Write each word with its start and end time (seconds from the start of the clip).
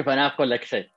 شوف 0.00 0.08
أنا 0.08 0.26
أقول 0.26 0.50
لك 0.50 0.64
شيء. 0.64 0.88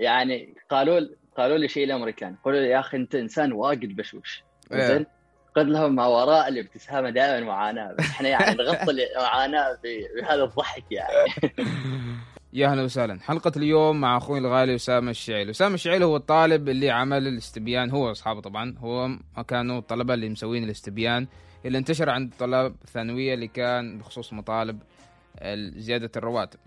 يعني 0.00 0.54
قالوا 0.70 1.00
قالوا 1.36 1.58
لي 1.58 1.68
شيء 1.68 1.84
الأمريكان. 1.84 2.36
قالوا 2.44 2.60
لي 2.60 2.66
يا 2.66 2.80
أخي 2.80 2.96
أنت 2.96 3.14
إنسان 3.14 3.52
واجد 3.52 3.96
بشوش. 3.96 4.42
إيه. 4.72 4.86
زين؟ 4.86 5.06
قد 5.56 5.66
لهم 5.66 5.94
ما 5.94 6.06
وراء 6.06 6.48
الابتسامه 6.48 7.10
دائما 7.10 7.46
معاناة. 7.46 7.92
بس 7.98 8.04
إحنا 8.10 8.28
يعني 8.28 8.56
نغطي 8.62 8.90
المعاناه 8.90 9.78
بهذا 9.84 10.44
الضحك 10.44 10.84
يعني. 10.90 11.32
يا 12.52 12.68
أهلا 12.68 12.82
وسهلا. 12.82 13.20
حلقة 13.20 13.52
اليوم 13.56 14.00
مع 14.00 14.16
أخوي 14.16 14.38
الغالي 14.38 14.74
أسامة 14.74 15.10
الشعيل، 15.10 15.50
أسامة 15.50 15.74
الشعيل 15.74 16.02
هو 16.02 16.16
الطالب 16.16 16.68
اللي 16.68 16.90
عمل 16.90 17.26
الاستبيان. 17.26 17.90
هو 17.90 18.08
واصحابه 18.08 18.40
طبعا، 18.40 18.74
هو 18.78 19.08
كانوا 19.48 19.78
الطلبة 19.78 20.14
اللي 20.14 20.28
مسوين 20.28 20.64
الاستبيان. 20.64 21.26
اللي 21.64 21.78
انتشر 21.78 22.10
عند 22.10 22.32
طلاب 22.38 22.74
الثانوية 22.84 23.34
اللي 23.34 23.48
كان 23.48 23.98
بخصوص 23.98 24.32
مطالب 24.32 24.82
ال- 25.42 25.80
زيادة 25.82 26.10
الرواتب. 26.16 26.58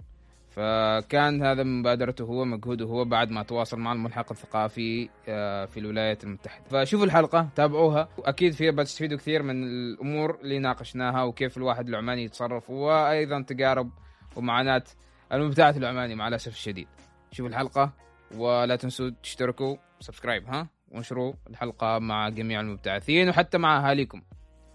فكان 0.55 1.43
هذا 1.43 1.63
مبادرته 1.63 2.23
هو 2.23 2.45
مجهوده 2.45 2.85
هو 2.85 3.05
بعد 3.05 3.31
ما 3.31 3.43
تواصل 3.43 3.79
مع 3.79 3.91
الملحق 3.93 4.31
الثقافي 4.31 5.09
آه، 5.27 5.65
في 5.65 5.79
الولايات 5.79 6.23
المتحدة. 6.23 6.63
فشوفوا 6.69 7.05
الحلقة 7.05 7.49
تابعوها. 7.55 8.09
وأكيد 8.17 8.53
فيها 8.53 8.71
بتستفيدوا 8.71 9.17
كثير 9.17 9.43
من 9.43 9.63
الأمور 9.63 10.37
اللي 10.41 10.59
ناقشناها 10.59 11.23
وكيف 11.23 11.57
الواحد 11.57 11.87
العماني 11.87 12.23
يتصرف 12.23 12.69
وأيضا 12.69 13.41
تجارب 13.41 13.89
ومعاناة 14.35 14.83
المبتعث 15.31 15.77
العماني 15.77 16.15
مع 16.15 16.27
الأسف 16.27 16.51
الشديد. 16.51 16.87
شوفوا 17.31 17.49
الحلقة 17.49 17.93
ولا 18.35 18.75
تنسوا 18.75 19.11
تشتركوا 19.23 19.75
سبسكرايب 19.99 20.47
ها؟ 20.47 20.67
وانشروا 20.91 21.33
الحلقة 21.49 21.99
مع 21.99 22.29
جميع 22.29 22.59
المبتعثين 22.59 23.29
وحتى 23.29 23.57
مع 23.57 23.89
أهاليكم 23.89 24.21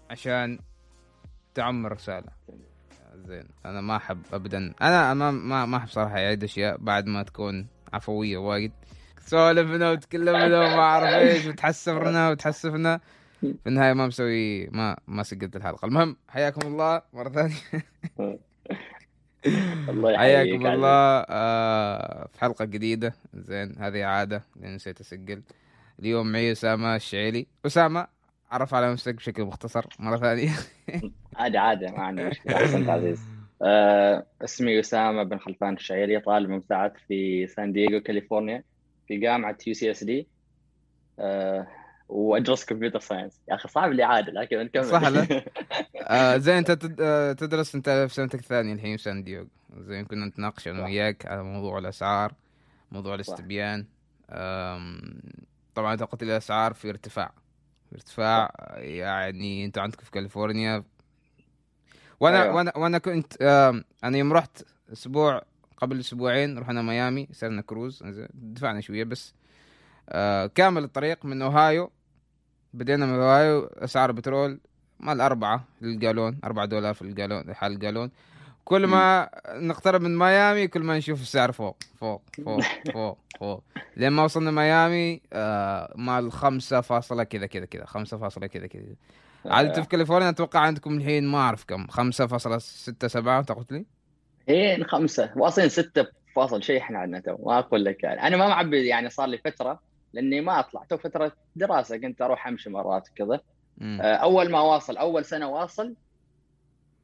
عشان 0.09 0.59
تعم 1.53 1.85
الرساله 1.85 2.27
زين. 3.15 3.43
أنا 3.65 3.81
ما 3.81 3.95
أحب 3.95 4.21
ابدا. 4.33 4.73
أنا 4.81 5.13
ما 5.13 5.31
ما, 5.31 5.65
ما 5.65 5.77
أحب 5.77 5.87
صراحة 5.87 6.15
اعيد 6.17 6.43
أشياء 6.43 6.77
بعد 6.77 7.05
ما 7.05 7.23
تكون 7.23 7.67
عفوية 7.93 8.37
وايد. 8.37 8.71
سولفنا 9.19 9.91
وتكلمنا 9.91 10.59
وما 10.59 10.79
أعرف 10.79 11.13
إيش 11.13 11.45
وتحسفنا 11.45 12.29
وتحسفنا. 12.29 12.99
في 13.41 13.67
النهاية 13.67 13.93
ما 13.93 14.07
مسوي 14.07 14.67
ما 14.67 14.97
ما 15.07 15.23
سجلت 15.23 15.55
الحلقة. 15.55 15.85
المهم 15.85 16.17
حياكم 16.29 16.67
الله 16.67 17.01
مرة 17.13 17.29
ثانية. 17.29 17.55
الله 19.89 20.11
يحييك 20.11 20.49
حياكم. 20.49 20.67
الله. 20.67 21.25
آه 21.29 22.27
في 22.33 22.39
حلقة 22.39 22.65
جديدة. 22.65 23.13
زين 23.33 23.75
هذه 23.79 24.03
عادة 24.05 24.43
لأني 24.55 24.75
نسيت 24.75 24.99
أسجل. 25.01 25.41
اليوم 25.99 26.31
معي 26.31 26.51
أسامة 26.51 26.95
الشعيلي. 26.95 27.47
أسامة 27.65 28.07
عرف 28.51 28.73
على 28.73 28.91
نفسك 28.91 29.15
بشكل 29.15 29.43
مختصر 29.43 29.85
مرة 29.99 30.17
ثانية. 30.17 30.49
عادي 31.35 31.57
عادي 31.57 31.85
ما 31.85 31.99
عندي 32.03 32.23
مشكلة. 32.23 32.55
أحسنت 32.63 32.89
عزيز. 32.89 33.21
آه 33.61 34.25
اسمي 34.43 34.79
أسامة 34.79 35.23
بن 35.23 35.37
خلفان 35.39 35.73
الشعيري 35.73 36.19
طالب 36.19 36.49
مبتعث 36.49 36.91
في 37.07 37.47
سان 37.47 37.71
دييغو 37.71 37.99
كاليفورنيا 38.01 38.63
في 39.07 39.17
جامعة 39.17 39.57
UCSD 39.67 40.27
وأدرس 42.09 42.65
computer 42.65 42.99
science. 42.99 43.41
يا 43.49 43.55
أخي 43.55 43.67
صعب 43.67 43.91
الاعاده 43.91 44.31
لكن 44.31 44.57
نكمل 44.57 44.85
صح 44.85 45.07
لا؟ 45.07 45.27
آه 46.07 46.37
زين 46.37 46.55
أنت 46.55 46.71
تد- 46.71 47.01
آه، 47.01 47.33
تدرس 47.33 47.75
أنت 47.75 47.89
في 48.09 48.13
سنتك 48.15 48.39
الثانية 48.39 48.73
الحين 48.73 48.97
في 48.97 49.03
سان 49.03 49.23
دييغو 49.23 49.45
زين 49.77 50.05
كنا 50.05 50.25
نتناقش 50.25 50.63
صح. 50.69 50.71
وياك 50.71 51.25
على 51.25 51.43
موضوع 51.43 51.77
الأسعار 51.79 52.33
موضوع 52.91 53.15
الاستبيان. 53.15 53.85
طبعا 55.75 55.93
أنت 55.93 56.03
قلت 56.03 56.23
لي 56.23 56.31
الأسعار 56.31 56.73
في 56.73 56.89
ارتفاع. 56.89 57.31
ارتفاع 57.93 58.53
يعني 58.77 59.65
أنت 59.65 59.77
عندك 59.77 60.01
في 60.01 60.11
كاليفورنيا. 60.11 60.83
وأنا 62.19 62.43
أيوة. 62.43 62.55
وأنا 62.55 62.77
وأنا 62.77 62.97
كنت 62.97 63.41
آم، 63.41 63.83
أنا 64.03 64.17
يوم 64.17 64.33
رحت 64.33 64.63
أسبوع 64.93 65.41
قبل 65.77 65.99
أسبوعين 65.99 66.59
رحنا 66.59 66.81
ميامي 66.81 67.27
سرنا 67.31 67.61
كروز 67.61 68.03
دفعنا 68.33 68.81
شوية 68.81 69.03
بس. 69.03 69.33
آه 70.09 70.45
كامل 70.45 70.83
الطريق 70.83 71.25
من 71.25 71.41
اوهايو 71.41 71.91
بدينا 72.73 73.05
من 73.05 73.13
اوهايو 73.13 73.65
اسعار 73.65 74.09
البترول 74.09 74.59
مال 74.99 75.21
أربعة 75.21 75.63
للجالون 75.81 76.39
أربعة 76.43 76.65
دولار 76.65 76.93
في 76.93 77.01
الجالون 77.01 77.53
حال 77.53 77.71
الجالون. 77.71 78.11
كل 78.65 78.87
ما 78.87 79.29
نقترب 79.49 80.01
من 80.01 80.17
ميامي 80.17 80.67
كل 80.67 80.79
ما 80.83 80.97
نشوف 80.97 81.21
السعر 81.21 81.51
فوق 81.51 81.77
فوق 81.99 82.21
فوق 82.45 82.61
فوق 82.93 83.17
فوق. 83.39 83.63
لين 83.97 84.09
ما 84.09 84.23
وصلنا 84.23 84.51
ميامي 84.51 85.21
آه 85.33 85.93
مال 85.95 86.31
خمسة 86.31 86.81
فاصلة 86.81 87.23
كذا 87.23 87.45
كذا 87.45 87.65
كذا 87.65 87.85
خمسة 87.85 88.17
فاصلة 88.17 88.47
كذا 88.47 88.67
كذا. 88.67 88.83
عاد 89.45 89.65
انت 89.65 89.79
في 89.79 89.87
كاليفورنيا 89.87 90.29
أتوقع 90.29 90.59
عندكم 90.59 90.97
الحين 90.97 91.27
ما 91.27 91.37
أعرف 91.37 91.65
كم 91.65 91.87
5.67 91.87 91.97
أنت 93.27 93.51
قلت 93.51 93.71
لي؟ 93.71 93.85
هين 94.49 94.83
خمسة 94.83 95.31
واصلين 95.35 95.69
ستة 95.69 96.07
فاصل 96.35 96.63
شيء 96.63 96.77
إحنا 96.81 96.99
عندنا 96.99 97.19
تو 97.19 97.37
ما 97.45 97.59
أقول 97.59 97.85
لك 97.85 98.03
يعني. 98.03 98.27
أنا 98.27 98.37
ما 98.37 98.47
معبي 98.47 98.87
يعني 98.87 99.09
صار 99.09 99.27
لي 99.27 99.37
فترة 99.37 99.79
لأني 100.13 100.41
ما 100.41 100.59
أطلع 100.59 100.83
تو 100.89 100.97
فترة 100.97 101.31
دراسة 101.55 101.97
كنت 101.97 102.21
أروح 102.21 102.47
أمشي 102.47 102.69
مرات 102.69 103.07
كذا. 103.15 103.41
آه، 103.81 104.01
أول 104.15 104.51
ما 104.51 104.61
واصل 104.61 104.97
أول 104.97 105.25
سنة 105.25 105.47
واصل 105.49 105.95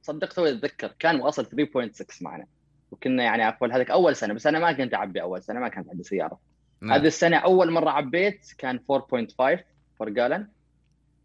صدقت 0.06 0.34
تو 0.34 0.46
اتذكر 0.46 0.96
كان 1.00 1.22
واصل 1.22 1.46
3.6 1.46 2.22
معنا. 2.22 2.46
وكنا 2.92 3.24
يعني 3.24 3.48
أقول 3.48 3.72
هذيك 3.72 3.92
أول 3.92 4.16
سنة 4.16 4.34
بس 4.34 4.48
أنا 4.48 4.60
ما 4.60 4.72
كنت 4.72 4.94
أعبي 4.94 5.22
أول 5.22 5.44
سنة 5.44 5.60
ما 5.60 5.68
كانت 5.68 5.90
عندي 5.90 6.04
سيارة. 6.04 6.40
نعم. 6.82 6.94
هذه 6.94 7.08
السنة 7.08 7.38
أول 7.38 7.72
مرة 7.72 7.90
عبيت 7.90 8.54
كان 8.58 8.80
4.5 8.92 9.60
for 10.00 10.10
gallon 10.10 10.48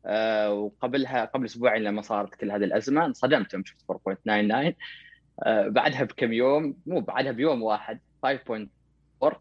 آه 0.07 0.53
وقبلها 0.53 1.25
قبل 1.25 1.45
أسبوعين 1.45 1.83
لما 1.83 2.03
صارت 2.03 2.35
كل 2.35 2.51
هذه 2.51 2.65
الأزمة 2.65 3.07
انصدمت 3.07 3.55
يوم 3.55 3.65
شفت 3.65 3.93
4.99 3.93 4.73
آه 5.43 5.69
بعدها 5.69 6.03
بكم 6.05 6.33
يوم؟ 6.33 6.77
مو 6.87 7.01
بعدها 7.01 7.33
بيوم 7.33 7.63
واحد 7.63 8.01
5.4 8.27 9.35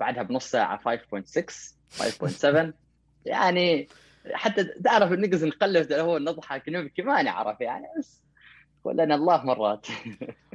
بعدها 0.00 0.22
بنص 0.22 0.50
ساعة 0.50 0.96
5.6 0.96 1.42
5.7 1.98 2.72
يعني 3.26 3.88
حتى 4.32 4.64
تعرف 4.64 5.12
نقص 5.12 5.42
نقلب 5.42 5.92
هو 5.92 6.18
نضحك 6.18 6.68
نبكي 6.68 7.02
ما 7.02 7.22
نعرف 7.22 7.60
يعني 7.60 7.86
بس 7.98 8.22
ولنا 8.84 9.14
الله 9.14 9.44
مرات. 9.44 9.86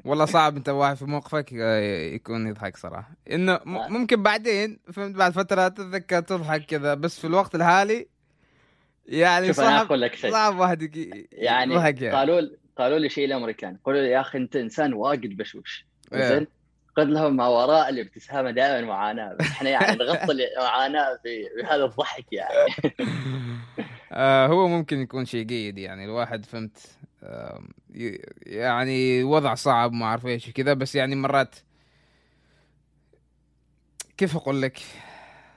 والله 0.05 0.25
صعب 0.25 0.55
أنت 0.55 0.69
واحد 0.69 0.95
في 0.95 1.05
موقفك 1.05 1.53
آه، 1.53 1.79
يكون 2.13 2.47
يضحك 2.47 2.77
صراحة. 2.77 3.11
إنه 3.31 3.53
آه. 3.53 3.61
ممكن 3.65 4.23
بعدين 4.23 4.79
فهمت 4.93 5.15
بعد 5.15 5.31
فترة 5.31 5.67
تتذكر 5.67 6.19
تضحك 6.19 6.65
كذا 6.65 6.93
بس 6.93 7.19
في 7.19 7.27
الوقت 7.27 7.55
الحالي 7.55 8.07
يعني 9.05 9.47
شوف 9.47 9.59
أنا 9.59 9.69
صعب 9.69 9.85
أقول 9.85 10.01
لك 10.01 10.15
شيء. 10.15 10.31
صعب 10.31 10.59
واحد 10.59 10.95
يعني 11.31 11.73
يعني. 11.73 12.09
قالوا 12.09 12.41
قالوا 12.77 12.99
لي 12.99 13.09
شيء 13.09 13.25
الأمريكان. 13.25 13.77
قالوا 13.85 14.01
لي 14.01 14.09
يا 14.09 14.21
أخي 14.21 14.37
أنت 14.37 14.55
إنسان 14.55 14.93
واجد 14.93 15.37
بشوش. 15.37 15.85
إيه. 16.13 16.29
زين؟ 16.29 16.47
قد 16.97 17.07
لهم 17.07 17.35
ما 17.35 17.47
وراء 17.47 17.89
الابتسامة 17.89 18.51
دائما 18.51 18.87
معاناه 18.87 19.33
بس 19.33 19.45
إحنا 19.45 19.69
يعني 19.69 19.97
نغطي 20.03 20.31
المعاناه 20.31 21.19
بهذا 21.23 21.85
الضحك 21.85 22.25
يعني. 22.33 22.73
آه 24.11 24.47
هو 24.47 24.67
ممكن 24.67 25.01
يكون 25.01 25.25
شيء 25.25 25.43
جيد 25.43 25.77
يعني. 25.77 26.05
الواحد 26.05 26.45
فهمت 26.45 26.77
يعني 28.45 29.23
وضع 29.23 29.55
صعب 29.55 29.93
ما 29.93 30.05
أعرف 30.05 30.25
إيش 30.25 30.49
كذا 30.49 30.73
بس 30.73 30.95
يعني 30.95 31.15
مرات 31.15 31.55
كيف 34.17 34.35
أقول 34.35 34.61
لك؟ 34.61 34.79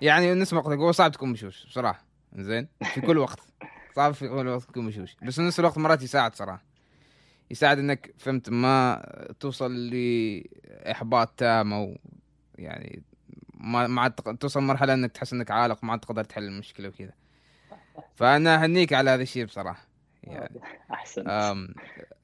يعني 0.00 0.34
نسمع 0.34 0.60
هو 0.60 0.92
صعب 0.92 1.12
تكون 1.12 1.28
مشوش 1.28 1.66
بصراحة 1.66 2.04
زين 2.34 2.68
في 2.94 3.00
كل 3.00 3.18
وقت. 3.18 3.40
صعب 3.96 4.14
في 4.14 4.28
كل 4.28 4.48
وقت 4.48 4.62
تكون 4.62 4.84
مشوش 4.84 5.16
بس 5.22 5.40
نفس 5.40 5.60
الوقت 5.60 5.78
مرات 5.78 6.02
يساعد 6.02 6.34
صراحة. 6.34 6.62
يساعد 7.50 7.78
إنك 7.78 8.14
فهمت 8.18 8.50
ما 8.50 9.02
توصل 9.40 9.90
لإحباط 9.90 11.28
تام 11.28 11.72
أو 11.72 11.98
يعني 12.58 13.02
ما 13.54 13.86
ما 13.86 14.02
عاد 14.02 14.12
توصل 14.12 14.60
مرحلة 14.60 14.94
إنك 14.94 15.12
تحس 15.12 15.32
إنك 15.32 15.50
عالق 15.50 15.84
ما 15.84 15.92
عاد 15.92 16.00
تقدر 16.00 16.24
تحل 16.24 16.42
المشكلة 16.42 16.88
وكذا. 16.88 17.12
فأنا 18.14 18.64
أهنيك 18.64 18.92
على 18.92 19.10
هذا 19.10 19.22
الشيء 19.22 19.44
بصراحة. 19.44 19.89
يعني. 20.24 20.60
احسن 20.92 21.28
أم 21.28 21.74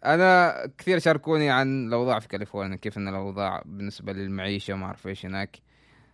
أنا 0.04 0.54
كثير 0.78 0.98
شاركوني 0.98 1.50
عن 1.50 1.86
الأوضاع 1.86 2.18
في 2.18 2.28
كاليفورنيا 2.28 2.76
كيف 2.76 2.98
إن 2.98 3.08
الأوضاع 3.08 3.62
بالنسبة 3.64 4.12
للمعيشة 4.12 4.74
ما 4.74 4.86
أعرف 4.86 5.06
إيش 5.06 5.26
هناك. 5.26 5.58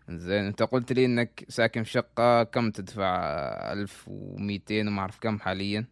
زين 0.08 0.44
أنت 0.44 0.62
قلت 0.62 0.92
لي 0.92 1.04
إنك 1.04 1.44
ساكن 1.48 1.82
في 1.82 1.90
شقة 1.90 2.42
كم 2.42 2.70
تدفع؟ 2.70 3.20
1200 3.72 4.80
وما 4.80 5.00
أعرف 5.00 5.18
كم 5.18 5.38
حاليا؟ 5.38 5.84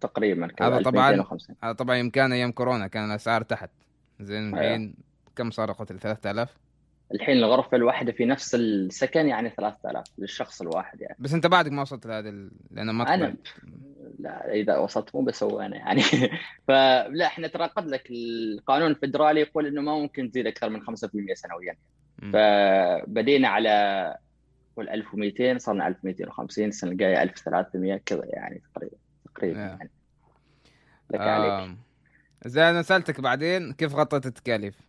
تقريبا 0.00 0.48
هذا 0.60 0.82
طبعاً 0.82 1.10
1250 1.10 1.56
هذا 1.64 1.72
طبعا 1.72 1.96
يمكن 1.96 2.32
أيام 2.32 2.52
كورونا 2.52 2.86
كان 2.86 3.10
الأسعار 3.10 3.42
تحت. 3.42 3.70
زين. 4.20 4.54
الحين 4.54 4.94
كم 5.36 5.50
صار 5.50 5.72
قلت 5.72 5.92
لي 5.92 5.98
3000 5.98 6.56
الحين 7.14 7.36
الغرفة 7.36 7.76
الواحدة 7.76 8.12
في 8.12 8.24
نفس 8.24 8.54
السكن 8.54 9.26
يعني 9.26 9.50
3000 9.50 10.04
للشخص 10.18 10.60
الواحد 10.60 11.00
يعني. 11.00 11.16
بس 11.18 11.34
أنت 11.34 11.46
بعدك 11.46 11.72
ما 11.72 11.82
وصلت 11.82 12.06
لهذا 12.06 12.28
ال... 12.28 12.50
لأن 12.70 12.90
ما 12.90 13.14
أنا 13.14 13.36
لا 14.22 14.52
إذا 14.52 14.78
وصلت 14.78 15.14
مو 15.14 15.22
بسوي 15.22 15.66
أنا 15.66 15.76
يعني 15.76 16.02
فلا 16.68 17.26
إحنا 17.26 17.48
ترى 17.48 17.66
قد 17.66 17.86
لك 17.86 18.10
القانون 18.10 18.90
الفدرالي 18.90 19.40
يقول 19.40 19.66
إنه 19.66 19.80
ما 19.80 19.94
ممكن 19.98 20.30
تزيد 20.30 20.46
أكثر 20.46 20.68
من 20.68 20.80
5% 20.80 20.84
سنويا. 21.34 21.76
فبدينا 22.32 23.48
على 23.48 24.16
قول 24.76 24.88
1200 24.88 25.58
صرنا 25.58 25.88
1250 25.88 26.64
السنة 26.64 26.90
الجاية 26.90 27.22
1300 27.22 27.96
كذا 28.06 28.22
يعني 28.24 28.62
تقريبا 28.74 28.96
تقريبا 29.34 29.58
آه. 29.64 29.68
يعني 29.68 29.90
لك 31.10 31.20
عليك 31.20 31.50
آم، 31.52 31.78
زين 32.46 32.64
أنا 32.64 32.82
سألتك 32.82 33.20
بعدين 33.20 33.72
كيف 33.72 33.94
غطيت 33.94 34.26
التكاليف؟ 34.26 34.80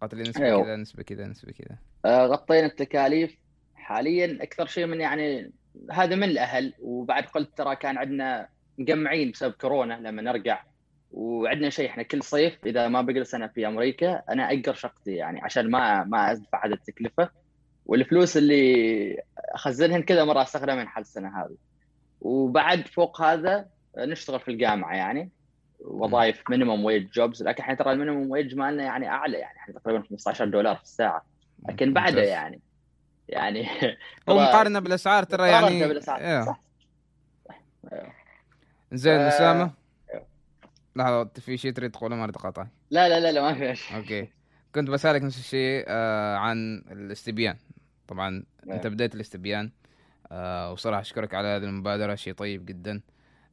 قتل 0.00 0.20
نسبة 0.20 0.44
أيوه. 0.46 0.64
كذا 0.64 0.76
نسبة 0.76 1.02
كذا 1.02 1.26
نسبة 1.26 1.52
كذا 1.52 1.78
آه 2.04 2.26
غطينا 2.26 2.66
التكاليف 2.66 3.36
حاليا 3.74 4.38
أكثر 4.42 4.66
شيء 4.66 4.86
من 4.86 5.00
يعني 5.00 5.52
هذا 5.92 6.16
من 6.16 6.24
الأهل 6.24 6.72
وبعد 6.82 7.24
قلت 7.24 7.58
ترى 7.58 7.76
كان 7.76 7.98
عندنا 7.98 8.48
مجمعين 8.78 9.30
بسبب 9.30 9.52
كورونا 9.52 9.94
لما 9.94 10.22
نرجع 10.22 10.62
وعندنا 11.12 11.70
شيء 11.70 11.88
إحنا 11.90 12.02
كل 12.02 12.22
صيف 12.22 12.58
إذا 12.66 12.88
ما 12.88 13.02
بقى 13.02 13.24
سنة 13.24 13.46
في 13.46 13.66
أمريكا 13.66 14.22
أنا 14.30 14.52
اجر 14.52 14.74
شقتي 14.74 15.12
يعني 15.12 15.40
عشان 15.42 15.70
ما 15.70 16.04
ما 16.04 16.32
أدفع 16.32 16.66
هذه 16.66 16.72
التكلفة 16.72 17.30
والفلوس 17.86 18.36
اللي 18.36 19.22
أخزنهن 19.38 20.02
كذا 20.02 20.24
مرة 20.24 20.42
أستخدمها 20.42 20.84
حال 20.84 21.00
السنة 21.02 21.40
هذه. 21.40 21.56
وبعد 22.20 22.88
فوق 22.88 23.22
هذا 23.22 23.66
نشتغل 23.98 24.40
في 24.40 24.50
الجامعة 24.50 24.94
يعني 24.94 25.30
وظائف 25.80 26.50
minimum 26.50 26.84
wage 26.84 27.10
jobs 27.10 27.42
لكن 27.42 27.62
إحنا 27.62 27.74
ترى 27.74 27.92
ال 27.92 27.97
minimum 27.97 28.30
wage 28.30 28.54
مالنا 28.54 28.82
يعني 28.82 29.08
أعلى 29.08 29.38
يعني 29.38 29.58
إحنا 29.58 29.74
تقريبا 29.74 30.02
15 30.02 30.44
دولار 30.44 30.76
في 30.76 30.82
الساعة 30.82 31.24
لكن 31.68 31.92
بعده 31.92 32.22
يعني. 32.22 32.60
يعني 33.28 33.68
هو 34.28 34.40
مقارنة 34.40 34.78
بالأسعار 34.78 35.22
ترى 35.22 35.48
يعني 35.48 35.66
مقارنه 35.66 35.86
بالأسعار 35.86 36.20
إيه. 36.20 36.44
صح. 36.44 36.60
صح 37.48 38.24
زين 38.92 39.20
أسامة؟ 39.20 39.70
لحظة 40.96 41.24
في 41.24 41.56
شيء 41.56 41.72
تريد 41.72 41.90
تقوله؟ 41.90 42.16
ما 42.16 42.32
تقاطع 42.32 42.66
لا 42.90 43.08
لا 43.08 43.20
لا 43.20 43.32
لا 43.32 43.42
ما 43.42 43.54
في 43.54 43.74
شيء 43.76 43.96
okay. 43.96 44.28
كنت 44.74 44.90
بسألك 44.90 45.22
نفس 45.22 45.38
الشيء 45.38 45.84
آه 45.88 46.36
عن 46.36 46.84
الاستبيان. 46.90 47.56
طبعا 48.08 48.44
أيوه. 48.64 48.76
أنت 48.76 48.86
بديت 48.86 49.14
الاستبيان 49.14 49.70
آه 50.32 50.72
وصراحة 50.72 51.00
أشكرك 51.00 51.34
على 51.34 51.48
هذه 51.48 51.64
المبادرة 51.64 52.14
شيء 52.14 52.32
طيب 52.32 52.66
جدا. 52.66 53.00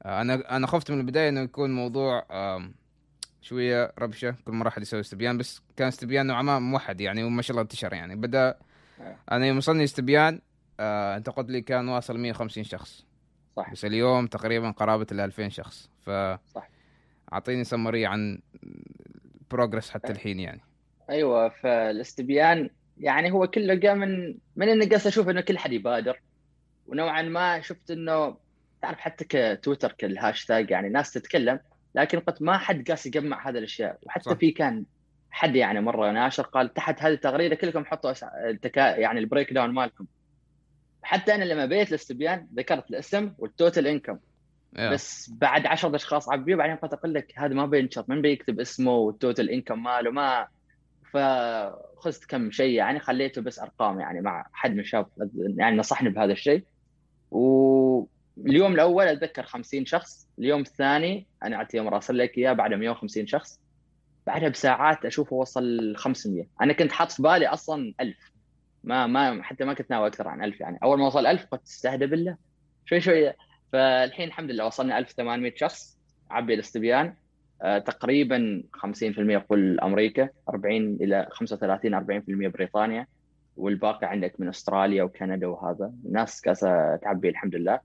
آه 0.03 0.21
أنا 0.21 0.55
أنا 0.55 0.67
خفت 0.67 0.91
من 0.91 0.99
البداية 0.99 1.29
إنه 1.29 1.41
يكون 1.41 1.75
موضوع 1.75 2.25
آه 2.31 2.71
شوية 3.41 3.93
ربشة 3.99 4.35
كل 4.45 4.51
مرة 4.51 4.67
أحد 4.67 4.81
يسوي 4.81 4.99
استبيان 4.99 5.37
بس 5.37 5.61
كان 5.77 5.87
استبيان 5.87 6.25
نوعا 6.27 6.41
ما 6.41 6.59
موحد 6.59 7.01
يعني 7.01 7.23
وما 7.23 7.41
شاء 7.41 7.51
الله 7.51 7.61
انتشر 7.61 7.93
يعني. 7.93 8.15
بدأ 8.15 8.45
أيوه. 8.45 8.70
أنا 9.31 9.45
يوم 9.47 9.57
وصلني 9.57 9.83
استبيان 9.83 10.41
آه 10.79 11.17
انت 11.17 11.29
قلت 11.29 11.49
لي 11.49 11.61
كان 11.61 11.89
واصل 11.89 12.17
150 12.17 12.63
شخص. 12.63 13.05
صح 13.55 13.71
بس 13.71 13.85
اليوم 13.85 14.27
تقريبا 14.27 14.71
قرابة 14.71 15.07
ال 15.11 15.19
2000 15.19 15.49
شخص. 15.49 15.89
ف 16.01 16.09
صح 16.47 16.69
أعطيني 17.33 17.63
سمري 17.63 18.05
عن 18.05 18.39
بروجرس 19.51 19.89
حتى 19.89 20.07
أيوه. 20.07 20.17
الحين 20.17 20.39
يعني. 20.39 20.61
أيوه 21.09 21.49
فالاستبيان 21.49 22.69
يعني 22.97 23.31
هو 23.31 23.47
كله 23.47 23.73
جاء 23.73 23.95
من 23.95 24.35
من 24.55 24.69
إني 24.69 24.85
قاعد 24.85 25.07
أشوف 25.07 25.29
إنه 25.29 25.41
كل 25.41 25.57
حد 25.57 25.73
يبادر. 25.73 26.21
ونوعا 26.87 27.21
ما 27.21 27.61
شفت 27.61 27.91
إنه 27.91 28.37
تعرف 28.81 28.99
حتى 28.99 29.25
كتويتر 29.29 29.91
كالهاشتاج 29.91 30.71
يعني 30.71 30.89
ناس 30.89 31.11
تتكلم 31.11 31.59
لكن 31.95 32.19
قلت 32.19 32.41
ما 32.41 32.57
حد 32.57 32.89
قاس 32.89 33.05
يجمع 33.05 33.49
هذه 33.49 33.57
الأشياء. 33.57 33.99
وحتى 34.03 34.29
صح. 34.29 34.37
في 34.37 34.51
كان 34.51 34.85
حد 35.31 35.55
يعني 35.55 35.81
مرة 35.81 36.11
ناشر 36.11 36.43
قال 36.43 36.73
تحت 36.73 37.01
هذه 37.01 37.13
التغريدة 37.13 37.55
كلكم 37.55 37.85
حطوا 37.85 38.13
التكا... 38.49 38.97
يعني 38.97 39.19
ال 39.19 39.53
breakdown 39.53 39.69
مالكم. 39.69 40.05
حتى 41.03 41.35
أنا 41.35 41.43
لما 41.43 41.65
بيت 41.65 41.89
الاستبيان 41.89 42.47
ذكرت 42.55 42.89
الاسم 42.89 43.33
وال 43.37 43.52
total 43.52 43.87
income 43.87 44.19
بس 44.73 45.31
بعد 45.33 45.65
10 45.65 45.95
أشخاص 45.95 46.29
عبيه 46.29 46.55
بعدين 46.55 46.75
قلت 46.75 46.93
أقول 46.93 47.13
لك 47.13 47.33
هذا 47.35 47.53
ما 47.53 47.65
بينشر 47.65 48.05
من 48.07 48.21
بيكتب 48.21 48.59
اسمه 48.59 48.95
وال 48.95 49.11
total 49.11 49.49
income 49.49 49.83
ماله 49.83 50.11
ما. 50.11 50.47
فخذت 51.13 52.25
كم 52.25 52.51
شيء 52.51 52.75
يعني 52.75 52.99
خليته 52.99 53.41
بس 53.41 53.59
أرقام 53.59 53.99
يعني 53.99 54.21
مع 54.21 54.45
حد 54.53 54.71
من 54.71 54.79
الشباب 54.79 55.07
يعني 55.57 55.77
نصحني 55.77 56.09
بهذا 56.09 56.31
الشيء. 56.31 56.63
واليوم 57.31 58.73
الأول 58.73 59.07
أتذكر 59.07 59.43
50 59.43 59.85
شخص 59.85 60.27
اليوم 60.39 60.61
الثاني 60.61 61.27
أنا 61.43 61.55
اعطي 61.55 61.77
يوم 61.77 61.87
راسل 61.87 62.17
لك 62.17 62.37
إياه 62.37 62.53
بعد 62.53 62.73
150 62.73 63.27
شخص. 63.27 63.59
بعدها 64.27 64.49
بساعات 64.49 65.05
اشوفه 65.05 65.35
وصل 65.35 65.93
500 65.97 66.45
أنا 66.61 66.73
كنت 66.73 66.91
حاط 66.91 67.11
في 67.11 67.21
بالي 67.21 67.47
أصلا 67.47 67.93
1000 68.01 68.31
ما 68.83 69.07
ما 69.07 69.43
حتى 69.43 69.65
ما 69.65 69.73
كنت 69.73 69.91
ناوي 69.91 70.07
أكثر 70.07 70.27
عن 70.27 70.43
1000 70.43 70.61
يعني. 70.61 70.79
أول 70.83 70.99
ما 70.99 71.05
وصل 71.05 71.25
1000 71.25 71.45
قلت 71.45 71.63
أستهدى 71.63 72.05
بالله. 72.05 72.37
شوي 72.85 73.01
شوي. 73.01 73.33
فالحين 73.73 74.27
الحمد 74.27 74.51
لله 74.51 74.65
وصلنا 74.65 74.97
1800 74.97 75.53
شخص 75.55 75.97
عبي 76.29 76.53
الاستبيان. 76.53 77.13
آه، 77.61 77.77
تقريبا 77.77 78.63
50% 78.73 79.37
قل 79.37 79.79
أمريكا 79.79 80.29
40 80.49 80.97
إلى 81.01 81.27
35 81.31 81.93
40% 81.93 82.47
بريطانيا. 82.47 83.07
والباقي 83.57 84.07
عندك 84.07 84.39
من 84.39 84.47
أستراليا 84.49 85.03
وكندا 85.03 85.47
وهذا. 85.47 85.93
الناس 86.05 86.41
قاعدة 86.41 86.95
تعبي 86.95 87.29
الحمد 87.29 87.55
لله. 87.55 87.79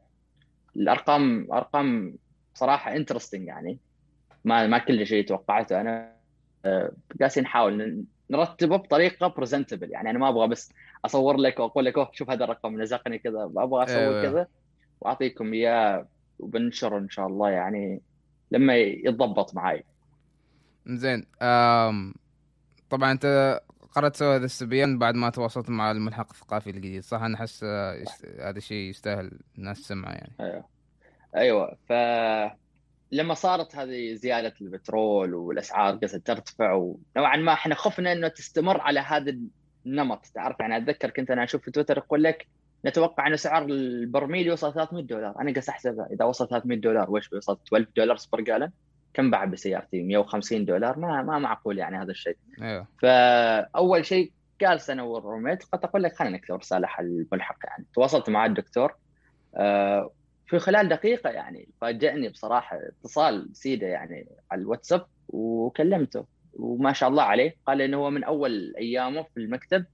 الأرقام 0.76 1.52
أرقام 1.52 2.16
صراحة 2.54 2.96
interesting 2.96 3.46
يعني. 3.46 3.78
ما 4.44 4.66
ما 4.66 4.78
كل 4.78 5.06
شيء 5.06 5.26
توقعته 5.26 5.80
أنا. 5.80 6.15
آه، 6.66 6.92
قاسين 7.20 7.42
نحاول 7.42 8.04
نرتبه 8.30 8.76
بطريقة 8.76 9.26
presentable 9.26 9.90
يعني 9.90 10.10
أنا 10.10 10.18
ما 10.18 10.28
أبغى 10.28 10.48
بس 10.48 10.72
أصور 11.04 11.36
لك 11.36 11.60
وأقول 11.60 11.84
لك 11.84 11.98
أوه 11.98 12.10
شوف 12.12 12.30
هذا 12.30 12.44
الرقم 12.44 12.82
لزقني 12.82 13.18
كذا. 13.18 13.44
أبغى 13.44 13.84
أصور 13.84 13.98
أيوة. 13.98 14.22
كذا 14.22 14.46
وأعطيكم 15.00 15.52
إياه 15.52 16.06
وبنشر 16.38 16.98
إن 16.98 17.08
شاء 17.08 17.26
الله 17.26 17.50
يعني 17.50 18.02
لما 18.50 18.76
يتضبط 18.76 19.54
معي 19.54 19.84
زين 20.86 21.26
طبعا 22.90 23.12
أنت 23.12 23.60
قررت 23.92 24.14
تسوي 24.14 24.36
هذا 24.36 24.44
السبيان 24.44 24.98
بعد 24.98 25.14
ما 25.14 25.30
تواصلت 25.30 25.70
مع 25.70 25.90
الملحق 25.90 26.30
الثقافي 26.30 26.70
الجديد 26.70 27.02
صح؟ 27.02 27.22
أنا 27.22 27.34
أحس 27.34 27.64
هذا 27.64 28.58
الشيء 28.58 28.90
يستاهل 28.90 29.38
الناس 29.58 29.82
تسمعه 29.82 30.12
يعني. 30.12 30.32
أيوه. 30.40 30.64
أيوه 31.36 31.76
ف 31.88 31.92
لما 33.16 33.34
صارت 33.34 33.76
هذه 33.76 34.14
زيادة 34.14 34.54
البترول 34.60 35.34
والأسعار 35.34 35.94
قاعدة 35.94 36.18
ترتفع 36.24 36.72
ونوعا 36.72 37.36
ما 37.36 37.52
إحنا 37.52 37.74
خفنا 37.74 38.12
إنه 38.12 38.28
تستمر 38.28 38.80
على 38.80 39.00
هذا 39.00 39.36
النمط 39.86 40.26
تعرف؟ 40.26 40.60
يعني 40.60 40.76
أتذكر 40.76 41.10
كنت 41.10 41.30
أنا 41.30 41.44
أشوف 41.44 41.62
في 41.62 41.70
تويتر 41.70 41.98
يقول 41.98 42.22
لك 42.22 42.46
نتوقع 42.86 43.26
إنه 43.26 43.36
سعر 43.36 43.64
البرميل 43.64 44.46
يوصل 44.46 44.74
300 44.74 45.04
دولار. 45.04 45.34
أنا 45.40 45.52
قاعد 45.52 45.68
احسب 45.68 46.06
إذا 46.12 46.24
وصل 46.24 46.48
300 46.48 46.78
دولار 46.78 47.10
وش 47.10 47.28
بيوصل؟ 47.28 47.58
12 47.68 47.86
دولار 47.96 48.16
بر 48.32 48.40
جالن 48.40 48.70
كم 49.14 49.30
بعد 49.30 49.50
بسيارتي؟ 49.50 50.02
150 50.02 50.64
دولار؟ 50.64 50.98
ما 50.98 51.22
ما 51.22 51.38
معقول 51.38 51.78
يعني 51.78 51.96
هذا 51.96 52.10
الشيء. 52.10 52.36
أيوه. 52.62 52.86
فأول 53.02 54.04
شيء 54.04 54.32
جالس 54.60 54.90
أنا 54.90 55.02
والروميت 55.02 55.64
قلت 55.64 55.84
أقول 55.84 56.02
لك 56.02 56.16
خلينا 56.16 56.36
نكتب 56.36 56.54
رسالة 56.54 56.86
حل 56.86 57.04
الملحق 57.04 57.58
يعني. 57.64 57.84
تواصلت 57.94 58.30
مع 58.30 58.46
الدكتور 58.46 58.94
آه، 59.56 60.10
في 60.46 60.58
خلال 60.58 60.88
دقيقة 60.88 61.31
يعني 61.31 61.69
فاجأني 61.81 62.28
بصراحة 62.28 62.78
اتصال 62.78 63.48
سيده 63.52 63.87
يعني 63.87 64.26
على 64.50 64.60
الواتساب 64.60 65.06
وكلمته 65.28 66.26
وما 66.54 66.93
شاء 66.93 67.08
الله 67.08 67.22
عليه. 67.22 67.56
قال 67.66 67.82
إنه 67.82 67.96
هو 67.96 68.10
من 68.10 68.25
أول 68.25 68.75
أيامه 68.78 69.22
في 69.22 69.40
المكتب 69.40 69.84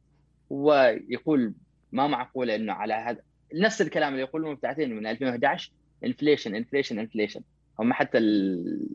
هو 0.52 0.99
يقول 1.08 1.54
ما 1.93 2.06
معقوله 2.06 2.54
إنه 2.54 2.73
على 2.73 2.94
هذا 2.94 3.21
نفس 3.54 3.82
الكلام 3.82 4.12
اللي 4.12 4.23
يقولون 4.23 4.52
مبتعثين 4.52 4.97
من 4.97 5.06
2011 5.06 5.73
inflation 6.04 6.54
inflation 6.54 6.99
inflation 6.99 7.40
هم 7.80 7.92
حتى 7.92 8.18
ال... 8.18 8.88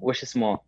وش 0.00 0.22
اسمه 0.22 0.58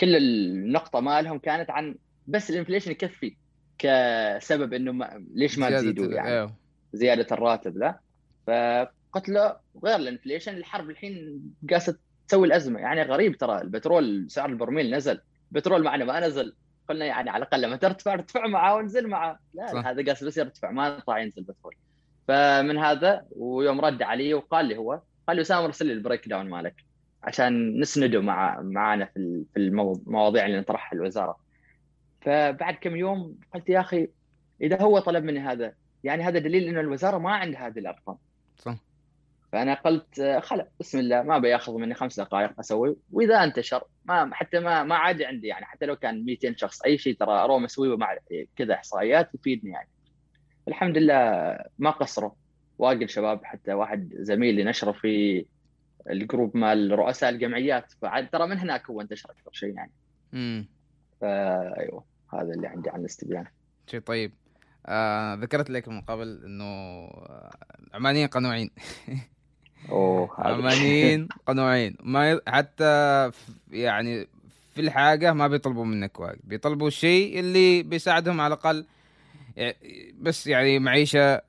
كل 0.00 0.16
النقطة 0.16 1.00
مالهم 1.00 1.38
كانت 1.38 1.70
عن 1.70 1.94
بس 2.26 2.50
ال 2.50 2.54
inflation 2.54 2.90
يكفي 2.90 3.36
كسبب 3.78 4.72
إنه 4.72 4.92
ما... 4.92 5.24
ليش 5.34 5.58
ما 5.58 5.70
تزيدوا 5.70 6.12
يعني؟ 6.12 6.28
أيوه. 6.28 6.54
زيادة 6.92 7.26
الراتب 7.32 7.76
لا 7.76 8.00
فقلت 8.46 9.01
له 9.28 9.56
غير 9.84 9.96
ال 9.96 10.02
inflation 10.02 10.56
الحرب 10.56 10.90
الحين 10.90 11.42
قاست 11.70 12.00
تسوي 12.28 12.46
الأزمة. 12.46 12.80
يعني 12.80 13.02
غريب 13.02 13.36
ترى 13.36 13.60
البترول 13.60 14.26
سعر 14.30 14.48
البرميل 14.48 14.94
نزل. 14.94 15.20
البترول 15.52 15.82
معنا 15.82 16.04
ما 16.04 16.20
نزل. 16.20 16.54
قلنا 16.88 17.04
يعني 17.04 17.30
على 17.30 17.42
الأقل 17.42 17.62
لما 17.62 17.76
ترتفع 17.76 18.12
ارتفع 18.12 18.46
معه 18.46 18.76
ونزل 18.76 19.08
معه. 19.08 19.38
لا 19.54 19.66
صح. 19.66 19.86
هذا 19.86 20.04
قاس 20.04 20.24
بس 20.24 20.36
يرتفع 20.36 20.70
ما 20.70 20.88
يطلع 20.88 21.18
ينزل 21.18 21.42
بترول. 21.42 21.74
فمن 22.28 22.78
هذا 22.78 23.24
ويوم 23.30 23.80
رد 23.80 24.02
علي 24.02 24.34
وقال 24.34 24.66
لي 24.66 24.76
هو 24.76 25.02
قال 25.28 25.36
لي 25.36 25.42
أسامة 25.42 25.64
ارسل 25.64 25.86
لي 25.86 25.92
ال 25.92 26.28
breakdown 26.28 26.50
مالك 26.50 26.74
عشان 27.22 27.80
نسنده 27.80 28.20
مع 28.20 28.60
معانا 28.60 29.04
في 29.04 29.44
في 29.54 29.60
المواضيع 29.60 30.46
اللي 30.46 30.60
نطرحها 30.60 30.96
الوزارة. 30.96 31.36
فبعد 32.20 32.74
كم 32.74 32.96
يوم 32.96 33.34
قلت 33.54 33.68
يا 33.68 33.80
أخي 33.80 34.08
إذا 34.60 34.82
هو 34.82 34.98
طلب 34.98 35.24
مني 35.24 35.40
هذا 35.40 35.72
يعني 36.04 36.22
هذا 36.22 36.38
دليل 36.38 36.68
إنه 36.68 36.80
الوزارة 36.80 37.18
ما 37.18 37.30
عندها 37.30 37.66
هذه 37.66 37.78
الأرقام. 37.78 38.16
صح. 38.56 38.76
فأنا 39.52 39.74
قلت 39.74 40.38
خلا 40.42 40.68
بسم 40.80 40.98
الله 40.98 41.22
ما 41.22 41.38
بياخذ 41.38 41.72
مني 41.72 41.94
خمس 41.94 42.20
دقائق 42.20 42.60
أسوي. 42.60 42.96
وإذا 43.12 43.44
انتشر 43.44 43.84
ما 44.04 44.34
حتى 44.34 44.60
ما 44.60 44.82
ما 44.82 44.94
عاد 44.94 45.22
عندي 45.22 45.46
يعني. 45.46 45.64
حتى 45.64 45.86
لو 45.86 45.96
كان 45.96 46.24
200 46.24 46.54
شخص 46.56 46.82
أي 46.82 46.98
شيء 46.98 47.16
ترى 47.16 47.32
اروم 47.32 47.64
اسويه 47.64 47.96
مع 47.96 48.16
كذا 48.56 48.74
إحصائيات 48.74 49.34
يفيدني 49.34 49.70
يعني. 49.72 49.88
الحمد 50.68 50.98
لله 50.98 51.14
ما 51.78 51.90
قصروا. 51.90 52.30
واقل 52.78 53.08
شباب 53.08 53.44
حتى 53.44 53.72
واحد 53.72 54.12
زميلي 54.14 54.64
نشره 54.64 54.92
في 54.92 55.46
الجروب 56.10 56.56
مال 56.56 56.98
رؤساء 56.98 57.30
الجمعيات. 57.30 57.92
فعاد 58.02 58.28
ترى 58.28 58.46
من 58.46 58.58
هناك 58.58 58.90
هو 58.90 59.00
انتشر 59.00 59.30
أكثر 59.30 59.50
شيء 59.52 59.74
يعني. 59.74 59.92
امم 60.34 60.68
فايوه 61.20 62.04
هذا 62.34 62.54
اللي 62.54 62.66
عندي 62.66 62.90
عن 62.90 63.00
الاستبيان. 63.00 63.46
شيء 63.86 64.00
طيب. 64.00 64.32
آه 64.86 65.34
ذكرت 65.34 65.70
لك 65.70 65.88
من 65.88 66.00
قبل 66.00 66.42
إنه 66.44 66.64
عمانيين 67.94 68.28
قنوعين. 68.28 68.70
اوه 70.38 70.46
عمانيين 70.46 71.28
قنوعين. 71.46 71.96
ما 72.02 72.40
حتى 72.48 73.30
يعني 73.70 74.28
في 74.74 74.80
الحاجة 74.80 75.32
ما 75.32 75.48
بيطلبوا 75.48 75.84
منك 75.84 76.20
واجد. 76.20 76.40
بيطلبوا 76.44 76.88
الشيء 76.88 77.40
اللي 77.40 77.82
بيساعدهم 77.82 78.40
على 78.40 78.54
الأقل. 78.54 78.86
بس 80.20 80.46
يعني 80.46 80.78
معيشة 80.78 81.42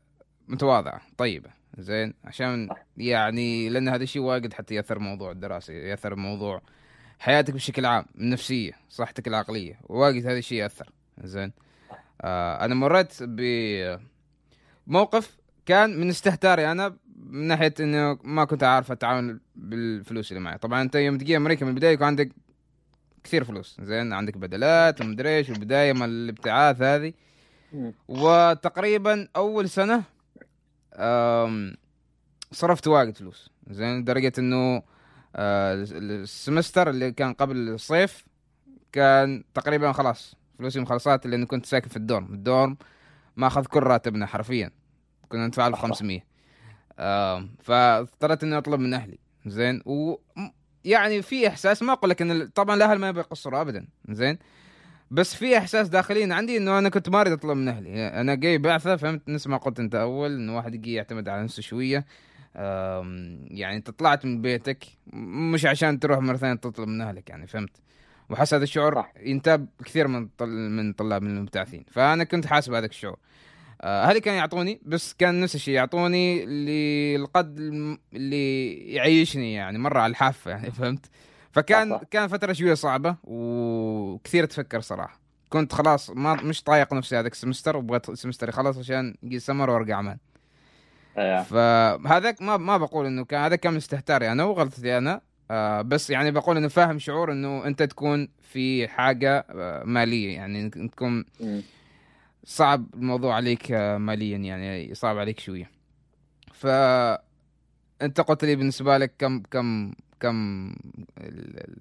متواضعة 0.48 1.02
طيبة. 1.18 1.50
زين؟ 1.78 2.14
عشان 2.26 2.70
يعني 2.98 3.70
لأن 3.70 3.90
هذا 3.90 4.04
الشيء 4.04 4.22
واجد 4.22 4.54
حتى 4.54 4.76
يأثر 4.76 5.00
موضوع 5.00 5.32
الدراسة 5.32 5.74
يأثر 5.74 6.16
موضوع 6.16 6.62
حياتك 7.20 7.54
بشكل 7.54 7.86
عام 7.86 8.06
النفسية 8.18 8.74
صحتك 8.90 9.28
العقلية. 9.28 9.80
واجد 9.84 10.26
هذا 10.28 10.38
الشيء 10.38 10.58
يأثر. 10.58 10.90
زين؟ 11.24 11.52
آه 12.22 12.66
أنا 12.66 12.76
مريت 12.76 13.14
بموقف 14.88 15.38
كان 15.66 16.00
من 16.00 16.10
استهتاري 16.10 16.72
أنا 16.72 16.98
من 17.16 17.48
ناحية 17.48 17.74
إنه 17.80 18.20
ما 18.24 18.46
كنت 18.46 18.64
عارف 18.64 18.92
اتعامل 18.92 19.40
بالفلوس 19.56 20.32
اللي 20.32 20.44
معي. 20.44 20.58
طبعا 20.58 20.82
أنت 20.82 20.96
يوم 20.96 21.18
تجي 21.18 21.38
أمريكا 21.38 21.66
من 21.66 21.72
البداية 21.72 21.94
يكون 21.94 22.08
عندك 22.08 22.30
كثير 23.24 23.44
فلوس 23.44 23.78
زين؟ 23.82 24.14
عندك 24.14 24.38
بدلات 24.38 25.02
ومدري 25.02 25.38
إيش 25.38 25.50
والبداية 25.50 25.94
مال 25.94 26.10
الابتعاث 26.10 26.82
هذه. 26.82 27.14
وتقريبا 28.08 29.28
أول 29.36 29.70
سنة 29.70 30.04
صرفت 32.52 32.88
واجد 32.88 33.18
فلوس 33.18 33.50
زين؟ 33.70 34.00
لدرجة 34.00 34.34
إنه 34.38 34.84
آه، 35.36 35.74
السمستر 35.92 36.90
اللي 36.90 37.12
كان 37.12 37.34
قبل 37.34 37.70
الصيف 37.70 38.26
كان 38.92 39.44
تقريبا 39.54 39.92
خلاص 39.92 40.36
فلوسي 40.58 40.80
مخلصات 40.80 41.28
لأنه 41.28 41.46
كنت 41.46 41.66
ساكن 41.66 41.90
في 41.90 41.98
الدورم. 41.98 42.34
الدورم 42.34 42.78
ماخذ 43.36 43.66
كل 43.66 43.84
راتبنا 43.84 44.26
حرفيا 44.26 44.72
كنا 45.30 45.48
ندفع 45.48 45.68
له 45.68 45.76
500 45.76 46.33
فاضطريت 47.64 48.44
إني 48.44 48.58
أطلب 48.58 48.80
من 48.80 48.94
أهلي 48.94 49.18
زين؟ 49.46 49.82
و 49.86 50.16
يعني 50.86 51.22
في 51.22 51.48
إحساس 51.48 51.84
ما 51.84 51.94
أقول 51.94 52.10
لك 52.10 52.22
إن 52.22 52.48
طبعا 52.48 52.76
الأهل 52.76 53.00
ما 53.00 53.12
بيقصروا 53.12 53.62
ابدا 53.62 53.88
زين؟ 54.10 54.38
بس 55.12 55.36
في 55.36 55.58
إحساس 55.58 55.90
داخليا 55.90 56.36
عندي 56.36 56.58
إنه 56.58 56.78
أنا 56.80 56.90
كنت 56.90 57.10
ما 57.10 57.22
أريد 57.22 57.34
أطلب 57.34 57.58
من 57.58 57.68
أهلي. 57.68 58.08
أنا 58.08 58.36
جاي 58.36 58.58
بعثة 58.58 58.96
فهمت؟ 58.96 59.30
نفس 59.30 59.48
ما 59.48 59.58
قلت 59.58 59.80
أنت 59.80 59.96
أول 59.96 60.36
إنه 60.36 60.56
واحد 60.56 60.76
يجي 60.76 60.94
يعتمد 60.94 61.30
على 61.30 61.44
نفسه 61.44 61.62
شوية. 61.62 62.06
يعني 62.56 63.76
أنت 63.76 63.90
طلعت 63.90 64.26
من 64.26 64.42
بيتك 64.42 64.84
مش 65.54 65.66
عشان 65.66 66.00
تروح 66.00 66.20
مرة 66.20 66.38
ثانية 66.38 66.56
تطلب 66.56 66.88
من 66.88 67.02
أهلك 67.02 67.30
يعني 67.30 67.48
فهمت؟ 67.48 67.82
وحس 68.30 68.54
هذا 68.54 68.64
الشعور 68.64 69.06
ينتاب 69.20 69.68
كثير 69.86 70.08
من 70.08 70.28
طل... 70.38 70.50
من 70.50 70.94
طلاب 70.94 71.22
من 71.22 71.38
المبتعثين 71.38 71.86
فأنا 71.92 72.24
كنت 72.24 72.46
حاسب 72.46 72.74
هذاك 72.74 72.90
الشعور. 72.90 73.18
آه 73.18 73.20
هذه 73.84 74.18
كان 74.18 74.34
يعطوني 74.36 74.82
بس 74.86 75.14
كان 75.14 75.42
نفس 75.42 75.56
الشيء 75.56 75.74
يعطوني 75.74 76.46
للقد 76.46 77.60
اللي 78.14 78.74
يعيشني 78.94 79.54
يعني 79.54 79.78
مرة 79.78 80.00
على 80.00 80.12
الحافة 80.12 80.52
يعني 80.52 80.72
فهمت؟ 80.82 81.06
فكان 81.52 81.90
صح. 81.90 82.02
كان 82.12 82.28
فترة 82.28 82.54
شوية 82.54 82.74
صعبة 82.74 83.16
وكثير 83.24 84.46
تفكر 84.46 84.82
صراحة. 84.82 85.20
كنت 85.50 85.74
خلاص 85.74 86.10
ما 86.10 86.34
مش 86.34 86.64
طايق 86.64 86.94
نفسي 86.94 87.20
هذاك 87.20 87.32
السمستر 87.32 87.78
وبغيت 87.78 88.10
السمستر 88.10 88.50
يخلص 88.50 88.78
عشان 88.78 89.16
يجي 89.24 89.40
سمر 89.40 89.70
وأرجع 89.70 89.98
عمان 89.98 90.18
أيه. 91.18 91.44
فهذاك 91.44 92.42
ما 92.42 92.58
ما 92.58 92.78
بقول 92.78 93.06
إنه 93.06 93.26
كان 93.26 93.42
هذا 93.42 93.56
كان 93.56 93.74
مستهتري 93.74 94.32
أنا 94.32 94.44
وغلطتي 94.44 94.98
أنا. 94.98 95.22
آه 95.52 95.82
بس 95.82 96.10
يعني 96.10 96.32
بقول 96.32 96.58
إنه 96.58 96.68
فاهم 96.68 97.00
شعور 97.00 97.32
إنه 97.32 97.66
أنت 97.66 97.84
تكون 97.84 98.28
في 98.42 98.88
حاجة 98.88 99.46
آه 99.50 99.84
مالية 99.84 100.36
يعني 100.36 100.70
تكون 100.70 101.26
صعب 102.44 102.94
الموضوع 102.94 103.36
عليك 103.36 103.72
ماليا 103.98 104.38
يعني 104.38 104.96
صعب 104.96 105.18
عليك 105.18 105.40
شوية 105.40 105.72
ف 106.54 106.68
أنت 108.02 108.22
قلت 108.22 108.46
لي 108.46 108.56
بالنسبة 108.56 108.98
لك 108.98 109.14
كم 109.18 109.42
كم 109.52 109.94
كم 110.20 110.70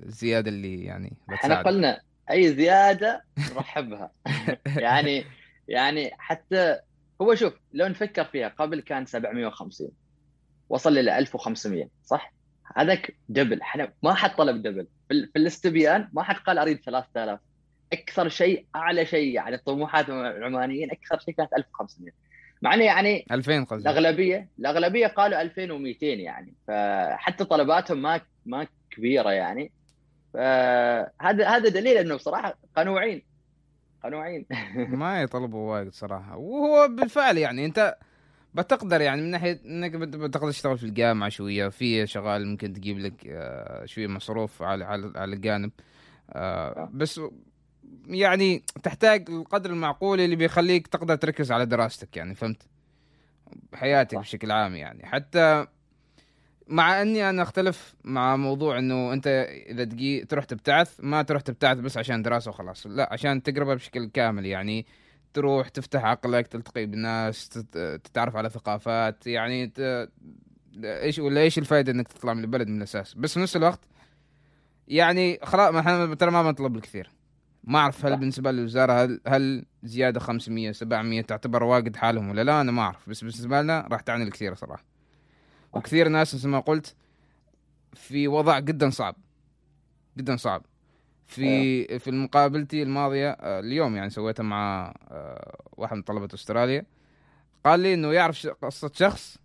الزيادة 0.07 0.51
اللي 0.51 0.85
يعني 0.85 1.17
إحنا 1.35 1.63
قلنا 1.63 2.01
أي 2.31 2.55
زيادة 2.55 3.25
نرحبها. 3.39 4.11
يعني 4.67 5.25
يعني 5.69 6.11
حتى 6.19 6.79
هو 7.23 7.35
شوف 7.35 7.55
لو 7.73 7.87
نفكر 7.87 8.25
فيها 8.25 8.49
قبل 8.49 8.81
كان 8.81 9.07
750 9.07 9.89
وصل 10.69 10.99
إلى 10.99 11.19
1500 11.19 11.89
صح؟ 12.05 12.33
هذاك 12.77 13.17
دبل 13.29 13.61
إحنا 13.61 13.93
ما 14.03 14.15
حد 14.15 14.37
طلب 14.37 14.63
دبل 14.63 14.87
في, 15.09 15.27
في 15.33 15.39
الاستبيان 15.39 16.09
ما 16.13 16.23
حد 16.23 16.37
قال 16.37 16.59
أريد 16.59 16.81
3000 16.81 17.41
أكثر 17.93 18.29
شيء 18.29 18.67
أعلى 18.77 19.07
شيء 19.07 19.35
يعني 19.35 19.57
طموحات 19.57 20.09
العمانيين 20.09 20.91
أكثر 20.91 21.19
شيء 21.19 21.35
كانت 21.35 21.53
1500 21.53 22.13
مع 22.63 22.75
انه 22.75 22.85
يعني 22.85 23.27
2000 23.31 23.65
قصدي 23.65 23.91
الأغلبية 23.91 24.49
الأغلبية 24.59 25.07
قالوا 25.07 25.43
2200 25.43 26.07
يعني. 26.07 26.55
فحتى 26.69 27.45
طلباتهم 27.45 28.03
ما 28.03 28.21
ما 28.47 28.67
كبيرة 28.91 29.31
يعني. 29.31 29.73
فهذا 30.35 31.49
هذا 31.49 31.69
دليل 31.69 31.97
إنه 31.97 32.15
بصراحة 32.15 32.59
قنوعين 32.77 33.23
قنوعين 34.05 34.47
ما 35.03 35.23
يطلبوا 35.23 35.73
وايد 35.73 35.93
صراحة. 35.93 36.37
وهو 36.37 36.89
بالفعل 36.89 37.39
يعني 37.39 37.65
أنت 37.65 37.97
بتقدر 38.55 39.01
يعني 39.01 39.23
من 39.23 39.31
ناحية 39.31 39.61
إنك 39.65 39.93
بتقدر 39.93 40.51
تشتغل 40.51 40.79
في 40.79 40.85
الجامعة 40.85 41.29
شوية 41.29 41.69
في 41.69 42.07
شغال 42.07 42.47
ممكن 42.47 42.73
تجيب 42.73 42.99
لك 42.99 43.27
آه، 43.27 43.85
شوية 43.85 44.07
مصروف 44.07 44.63
على 44.63 44.85
على 44.85 45.13
على 45.17 45.35
الجانب. 45.35 45.71
آه، 46.31 46.69
آه. 46.69 46.91
بس 46.93 47.21
يعني 48.07 48.63
تحتاج 48.83 49.31
القدر 49.31 49.71
المعقول 49.71 50.21
اللي 50.21 50.37
بيخليك 50.37 50.87
تقدر 50.87 51.17
تركز 51.17 51.53
على 51.53 51.67
دراستك 51.67 52.17
يعني 52.17 52.35
فهمت؟ 52.35 52.63
حياتك 53.75 54.19
بشكل 54.19 54.51
عام 54.51 54.75
يعني. 54.75 55.07
حتى 55.07 55.67
مع 56.67 57.03
إني 57.03 57.31
أنا 57.31 57.43
أختلف 57.43 57.95
مع 58.05 58.37
موضوع 58.37 58.79
إنه 58.79 59.13
أنت 59.13 59.27
إذا 59.67 59.85
تجي 59.85 60.25
تروح 60.25 60.45
تبتعث 60.45 60.97
ما 60.99 61.23
تروح 61.23 61.43
تبتعث 61.43 61.79
بس 61.79 61.97
عشان 61.99 62.23
دراسة 62.23 62.49
وخلاص 62.49 62.87
لا 62.87 63.09
عشان 63.13 63.43
تقربها 63.43 63.75
بشكل 63.75 64.07
كامل 64.07 64.47
يعني. 64.47 64.87
تروح 65.35 65.69
تفتح 65.69 66.05
عقلك 66.05 66.47
تلتقي 66.47 66.87
بالناس 66.87 67.49
تتعرف 68.05 68.37
على 68.37 68.51
ثقافات 68.51 69.27
يعني 69.27 69.67
ت... 69.67 70.09
إيش 70.85 71.19
ولا 71.19 71.41
إيش 71.41 71.59
الفائده 71.59 71.93
إنك 71.93 72.09
تطلع 72.09 72.35
من 72.35 72.45
البلد 72.45 72.69
من 72.69 72.77
الأساس؟ 72.77 73.15
بس 73.15 73.35
في 73.35 73.41
نفس 73.41 73.57
الوقت 73.57 73.81
يعني 74.89 75.39
خلاص 75.43 75.75
ما 75.75 75.81
إحنا 75.81 76.15
ترى 76.15 76.31
ما 76.31 76.43
بنطلب 76.43 76.77
الكثير. 76.77 77.11
ما 77.65 77.79
أعرف 77.79 78.07
هل 78.07 78.17
بالنسبة 78.17 78.51
للوزارة 78.51 78.93
هل 78.93 79.21
هل 79.27 79.65
زيادة 79.83 80.21
500 80.21 80.73
700 80.73 81.23
تعتبر 81.23 81.63
واجد 81.63 81.97
حالهم 81.97 82.29
ولا 82.31 82.45
لا؟ 82.45 82.61
أنا 82.61 82.73
ما 82.73 82.83
أعرف 82.83 83.09
بس 83.09 83.21
بالنسبة 83.21 83.63
لنا 83.63 83.89
راح 83.91 84.01
تعني 84.01 84.25
الكثير 84.25 84.55
صراحة. 84.55 84.85
وكثير 85.73 86.09
ناس 86.09 86.35
مثل 86.35 86.49
ما 86.49 86.61
قلت 86.61 86.95
في 87.93 88.29
وضع 88.29 88.59
جدا 88.59 88.91
صعب 88.91 89.17
جدا 90.19 90.37
صعب. 90.37 90.63
في 91.27 91.45
أيوه. 91.45 91.99
في 91.99 92.11
مقابلتي 92.11 92.83
الماضية 92.83 93.31
آه، 93.31 93.61
اليوم 93.61 93.97
يعني 93.97 94.11
سويتها 94.11 94.43
مع 94.43 94.95
آه، 95.11 95.61
واحد 95.77 95.97
من 95.97 96.03
طلبة 96.03 96.29
أستراليا 96.35 96.85
قال 97.65 97.81
لي 97.81 97.95
إنه 97.95 98.13
يعرف 98.13 98.47
قصة 98.47 98.91
شخص 98.95 99.39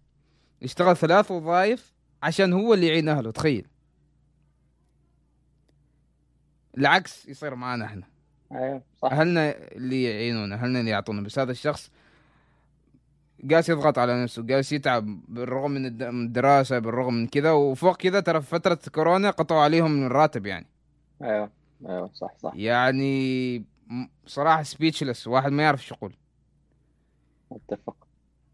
يشتغل 0.62 0.98
ثلاث 0.98 1.32
وظائف 1.32 1.94
عشان 2.24 2.54
هو 2.54 2.74
اللي 2.74 2.88
يعين 2.88 3.10
أهله 3.10 3.32
تخيل. 3.32 3.68
العكس 6.78 7.30
يصير 7.30 7.56
معنا 7.56 7.86
إحنا. 7.86 8.04
أيوه 8.52 8.82
صح. 9.02 9.12
أهلنا 9.12 9.56
اللي 9.58 10.04
يعينونا 10.04 10.56
أهلنا 10.56 10.80
اللي 10.80 10.92
يعطونا. 10.92 11.22
بس 11.22 11.40
هذا 11.40 11.52
الشخص 11.52 11.92
قاس 13.52 13.70
يضغط 13.70 14.00
على 14.00 14.24
نفسه 14.24 14.48
قاس 14.48 14.72
يتعب 14.72 15.20
بالرغم 15.28 15.72
من 15.72 16.02
الدراسة 16.26 16.80
بالرغم 16.80 17.14
من 17.14 17.28
كذا. 17.28 17.52
وفوق 17.52 17.98
كذا 17.98 18.20
ترى 18.20 18.42
في 18.42 18.48
فترة 18.48 18.80
كورونا 18.96 19.30
قطعوا 19.30 19.62
عليهم 19.62 19.92
من 19.92 20.06
الراتب 20.06 20.46
يعني. 20.46 20.68
أيوه 21.22 21.50
أيوه 21.90 22.10
صح 22.14 22.38
صح. 22.38 22.52
يعني 22.56 23.64
صراحة 24.26 24.64
سبيتشلس 24.64 25.28
واحد 25.28 25.52
ما 25.52 25.64
يعرف 25.64 25.80
إيش 25.80 25.92
يقول. 25.92 26.14
اتفق 27.52 28.08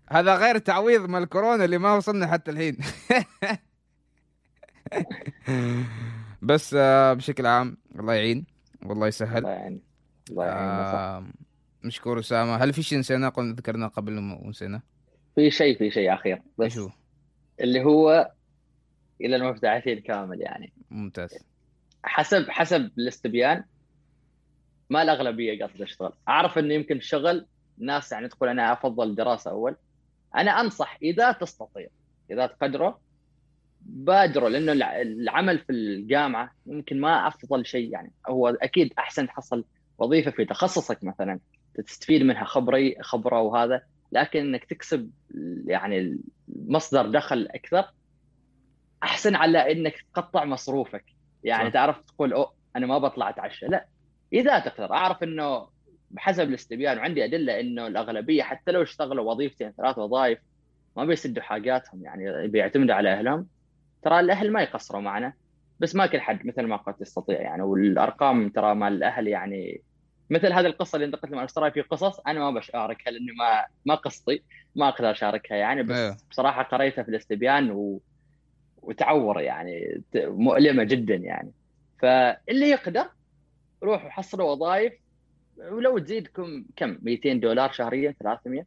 هذا 0.10 0.36
غير 0.36 0.58
تعويض 0.58 1.10
من 1.10 1.24
الكورونا 1.24 1.66
اللي 1.66 1.78
ما 1.78 1.94
وصلنا 1.94 2.28
حتى 2.28 2.52
الحين. 2.52 2.78
بس 6.42 6.76
آه، 6.78 7.14
بشكل 7.14 7.46
عام 7.46 7.78
الله 8.00 8.14
يعين 8.14 8.46
والله 8.86 9.08
يسهل. 9.08 9.38
الله 9.38 9.50
يعين 9.50 9.82
الله 10.30 10.46
يعين 10.46 10.60
آه 10.60 11.26
مشكور 11.84 12.20
أسامة. 12.20 12.56
هل 12.56 12.74
في 12.74 12.84
شيء 12.84 13.00
نسيناه 13.00 13.30
قلنا 13.30 13.56
ذكرناه 13.56 13.88
قبل 13.88 14.18
ونسيناه؟ 14.18 14.82
في 15.36 15.52
شيء 15.52 15.78
في 15.78 15.92
شيء 15.92 16.14
أخير 16.14 16.42
بس 16.58 16.74
شو؟ 16.74 16.90
اللي 17.60 17.84
هو 17.84 18.32
إلى 19.22 19.36
المبتعثين 19.36 20.00
كامل 20.00 20.42
يعني. 20.42 20.74
ممتاز. 20.92 21.38
حسب 22.04 22.50
حسب 22.50 22.92
الاستبيان 22.98 23.64
ما 24.90 25.02
الأغلبية 25.02 25.60
قاصده 25.60 25.86
تشتغل. 25.86 26.14
أعرف 26.28 26.58
انه 26.58 26.74
يمكن 26.74 27.00
شغل 27.00 27.48
ناس 27.78 28.12
يعني 28.12 28.28
تقول 28.28 28.50
أنا 28.50 28.74
أفضل 28.74 29.10
الدراسه 29.10 29.52
أول. 29.52 29.76
أنا 30.36 30.52
أنصح 30.52 30.98
إذا 31.02 31.32
تستطيع 31.32 31.88
إذا 32.32 32.48
تقدره 32.48 33.00
بادروا 33.86 34.50
لأنه 34.50 34.72
العمل 35.02 35.60
في 35.60 35.72
الجامعة 35.72 36.52
يمكن 36.66 37.02
ما 37.02 37.28
أفضل 37.28 37.66
شيء 37.66 37.92
يعني. 37.92 38.12
هو 38.30 38.48
أكيد 38.48 38.94
أحسن 39.00 39.28
تحصل 39.28 39.66
وظيفة 39.98 40.32
في 40.32 40.46
تخصصك 40.46 41.04
مثلا 41.04 41.40
تستفيد 41.76 42.22
منها 42.22 42.44
خبري 42.44 42.96
خبرة 43.02 43.42
وهذا 43.42 43.82
لكن 44.12 44.40
إنك 44.40 44.66
تكسب 44.66 45.12
يعني 45.66 46.20
مصدر 46.48 47.08
دخل 47.08 47.48
أكثر 47.52 47.86
أحسن 49.04 49.36
على 49.36 49.72
إنك 49.72 49.96
تقطع 50.16 50.46
مصروفك. 50.46 51.06
يعني 51.44 51.68
صح. 51.68 51.74
تعرف 51.74 52.02
تقول 52.02 52.34
أو 52.34 52.52
أنا 52.76 52.86
ما 52.86 52.98
بطلع 52.98 53.30
أتعشى. 53.30 53.66
لا 53.66 53.88
إذا 54.34 54.60
تقدر. 54.60 54.94
أعرف 54.94 55.24
إنه 55.24 55.68
بحسب 56.12 56.50
الاستبيان 56.50 56.98
وعندي 56.98 57.26
أدلة 57.26 57.60
إنه 57.60 57.88
الأغلبية 57.88 58.44
حتى 58.44 58.72
لو 58.72 58.82
اشتغلوا 58.82 59.32
وظيفتين 59.32 59.72
ثلاث 59.72 59.98
وظائف 59.98 60.40
ما 60.98 61.06
بيسدوا 61.06 61.44
حاجاتهم 61.44 62.04
يعني 62.04 62.48
بيعتمدوا 62.48 62.96
على 62.96 63.14
أهلهم. 63.14 63.48
ترى 64.04 64.20
الأهل 64.20 64.52
ما 64.52 64.62
يقصروا 64.62 65.02
معنا 65.02 65.34
بس 65.80 65.96
ما 65.96 66.06
كل 66.06 66.22
حد 66.22 66.46
مثل 66.46 66.62
ما 66.62 66.76
قلت 66.76 67.02
يستطيع 67.02 67.42
يعني 67.42 67.62
والأرقام 67.62 68.50
ترى 68.50 68.76
مال 68.76 68.94
الأهل 68.94 69.28
يعني 69.28 69.82
مثل 70.30 70.54
هذه 70.54 70.66
القصة 70.66 70.96
اللي 70.96 71.06
انت 71.06 71.16
قلت 71.16 71.52
ترى 71.52 71.72
في 71.72 71.82
قصص 71.82 72.20
أنا 72.20 72.40
ما 72.40 72.52
بشاركها 72.52 73.12
لأني 73.12 73.32
ما 73.32 73.66
ما 73.86 73.96
قصتي 73.96 74.44
ما 74.76 74.90
أقدر 74.90 75.12
أشاركها 75.12 75.56
يعني 75.56 75.84
بس 75.84 75.98
أيه. 75.98 76.18
بصراحة 76.32 76.64
قريتها 76.64 77.04
في 77.04 77.10
الاستبيان 77.10 77.72
و... 77.72 78.02
وتعور 78.82 79.42
يعني 79.42 80.02
مؤلمة 80.16 80.84
جدا 80.84 81.16
يعني 81.16 81.52
فاللي 82.02 82.70
يقدر 82.70 83.06
روحوا 83.84 84.10
حصلوا 84.10 84.52
وظائف 84.52 84.94
ولو 85.58 85.98
تزيدكم 85.98 86.66
كم 86.76 86.98
200 87.02 87.34
دولار 87.34 87.72
شهريا 87.72 88.16
300 88.20 88.66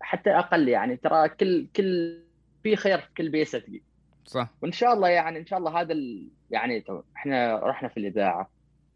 حتى 0.00 0.30
أقل 0.30 0.68
يعني 0.68 0.96
ترى 0.96 1.28
كل 1.28 1.66
كل 1.76 2.18
في 2.62 2.76
خير 2.76 2.98
في 2.98 3.08
كل 3.16 3.28
بيسه 3.28 3.62
صح. 4.24 4.48
وإن 4.62 4.72
شاء 4.72 4.92
الله 4.94 5.08
يعني 5.08 5.38
إن 5.38 5.46
شاء 5.46 5.58
الله 5.58 5.80
هذا 5.80 5.92
ال... 5.92 6.28
يعني 6.50 6.84
إحنا 7.16 7.56
رحنا 7.56 7.88
في 7.88 7.96
الإذاعة. 7.96 8.50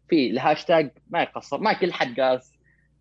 في 0.09 0.29
الهاشتاج 0.29 0.91
ما 1.09 1.21
يقصر 1.21 1.59
ما 1.61 1.73
كل 1.73 1.93
حد 1.93 2.19
قاس 2.19 2.53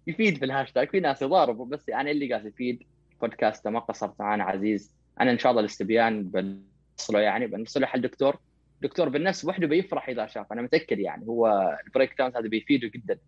يفيد 0.06 0.38
في 0.38 0.44
الهاشتاج. 0.44 0.90
في 0.90 1.00
ناس 1.00 1.22
يضاربوا 1.22 1.66
بس 1.66 1.88
يعني 1.88 2.10
اللي 2.10 2.32
قاس 2.34 2.44
يفيد 2.44 2.82
بودكاست 3.20 3.68
ما 3.68 3.80
قصرت 3.80 4.20
معنا 4.20 4.44
عزيز. 4.44 4.94
أنا 5.20 5.30
إن 5.30 5.38
شاء 5.38 5.50
الله 5.50 5.60
الاستبيان 5.60 6.22
بنوصله 6.22 7.20
يعني 7.20 7.46
بنوصله 7.46 7.86
حل 7.86 8.00
دكتور 8.00 8.38
دكتور 8.82 9.08
بالنفس 9.08 9.44
وحده 9.44 9.66
بيفرح 9.66 10.08
إذا 10.08 10.26
شاف 10.26 10.52
أنا 10.52 10.62
متأكد 10.62 10.98
يعني. 10.98 11.26
هو 11.26 11.76
ال 11.86 12.18
breakdown 12.18 12.36
هذا 12.36 12.48
بيفيده 12.48 12.88
جدا. 12.88 13.18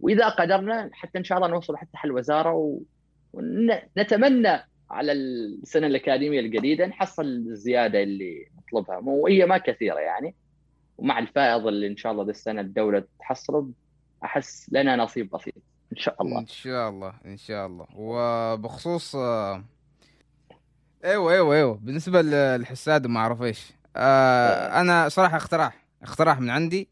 وإذا 0.00 0.28
قدرنا 0.28 0.90
حتى 0.92 1.18
إن 1.18 1.24
شاء 1.24 1.38
الله 1.38 1.48
نوصل 1.48 1.76
حتى 1.76 1.96
حل 1.96 2.12
وزارة 2.12 2.52
و... 2.52 2.80
ونتمنى 3.32 4.68
على 4.90 5.12
السنة 5.12 5.86
الأكاديمية 5.86 6.40
الجديده 6.40 6.86
نحصل 6.86 7.24
الزيادة 7.24 8.02
اللي 8.02 8.46
نطلبها. 8.58 8.98
وهي 9.04 9.46
ما 9.46 9.58
كثيرة 9.58 9.98
يعني. 9.98 10.34
ومع 10.98 11.18
الفائض 11.18 11.66
اللي 11.66 11.86
إن 11.86 11.96
شاء 11.96 12.12
الله 12.12 12.24
ذي 12.24 12.30
السنة 12.30 12.60
الدولة 12.60 13.04
تحصله 13.20 13.70
أحس 14.24 14.66
لنا 14.72 14.96
نصيب 14.96 15.30
بسيط. 15.30 15.54
إن 15.92 15.96
شاء 15.96 16.22
الله. 16.22 16.38
إن 16.40 16.46
شاء 16.46 16.88
الله 16.88 17.14
إن 17.26 17.36
شاء 17.36 17.66
الله. 17.66 17.86
وبخصوص 17.94 19.16
آه، 19.16 19.64
أيوه 21.04 21.32
أيوه 21.32 21.54
أيوه. 21.54 21.74
بالنسبة 21.82 22.22
للحساد 22.22 23.06
وما 23.06 23.20
أعرف 23.20 23.42
إيش. 23.42 23.72
آه 23.96 24.80
أنا 24.80 25.08
صراحة 25.08 25.36
اقتراح 25.36 25.84
اقتراح 26.02 26.40
من 26.40 26.50
عندي. 26.50 26.88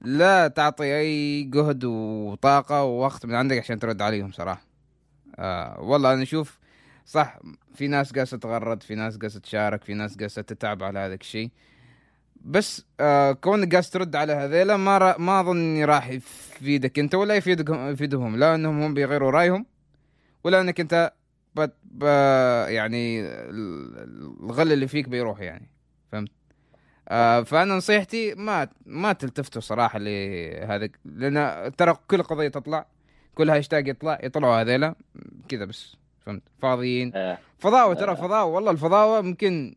لا 0.00 0.48
تعطي 0.48 0.98
أي 0.98 1.42
جهد 1.42 1.84
وطاقة 1.84 2.84
ووقت 2.84 3.26
من 3.26 3.34
عندك 3.34 3.58
عشان 3.58 3.78
ترد 3.78 4.02
عليهم 4.02 4.32
صراحة. 4.32 4.62
آه 5.38 5.80
والله 5.80 6.12
أنا 6.12 6.22
أشوف 6.22 6.58
صح 7.08 7.38
في 7.74 7.88
ناس 7.88 8.12
قاسة 8.12 8.36
تغرد 8.36 8.82
في 8.82 8.94
ناس 8.94 9.16
قاسة 9.16 9.40
تشارك 9.40 9.84
في 9.84 9.94
ناس 9.94 10.16
قاسة 10.16 10.42
تتعب 10.42 10.82
على 10.82 10.98
هذا 10.98 11.14
الشيء. 11.14 11.50
بس 12.44 12.84
آه 13.00 13.32
كونك 13.32 13.74
قاس 13.74 13.90
ترد 13.90 14.16
على 14.16 14.32
هذيلا 14.32 14.76
ما 14.76 14.98
را 14.98 15.18
ما 15.18 15.40
أظن 15.40 15.84
راح 15.84 16.08
يفيدك 16.08 16.98
أنت 16.98 17.14
ولا 17.14 17.34
يفيدهم 17.34 17.88
يفيدهم 17.92 18.36
لا 18.36 18.54
إنهم 18.54 18.82
هم 18.82 18.94
بيغيروا 18.94 19.30
رأيهم 19.30 19.66
ولا 20.44 20.60
إنك 20.60 20.80
أنت 20.80 21.12
بت 21.54 21.74
يعني 22.68 23.20
الغل 24.40 24.72
اللي 24.72 24.88
فيك 24.88 25.08
بيروح 25.08 25.40
يعني. 25.40 25.70
فهمت؟ 26.12 26.30
آه 27.08 27.42
فأنا 27.42 27.76
نصيحتي 27.76 28.34
ما 28.34 28.68
ما 28.86 29.12
تلتفتوا 29.12 29.60
صراحة 29.60 29.98
لهذا 29.98 30.88
لأن 31.04 31.72
ترى 31.76 31.94
كل 32.08 32.22
قضية 32.22 32.48
تطلع 32.48 32.86
كل 33.34 33.50
هاشتاج 33.50 33.88
يطلع 33.88 34.18
يطلعوا 34.22 34.60
هذيلا 34.60 34.94
كذا 35.48 35.64
بس. 35.64 35.97
فهمت؟ 36.28 36.42
فاضيين. 36.62 37.12
آه. 37.14 37.38
فضاوة 37.58 37.94
ترى 37.94 38.10
آه. 38.10 38.14
فضاوة. 38.14 38.54
والله 38.54 38.70
الفضاوة 38.70 39.20
ممكن 39.20 39.74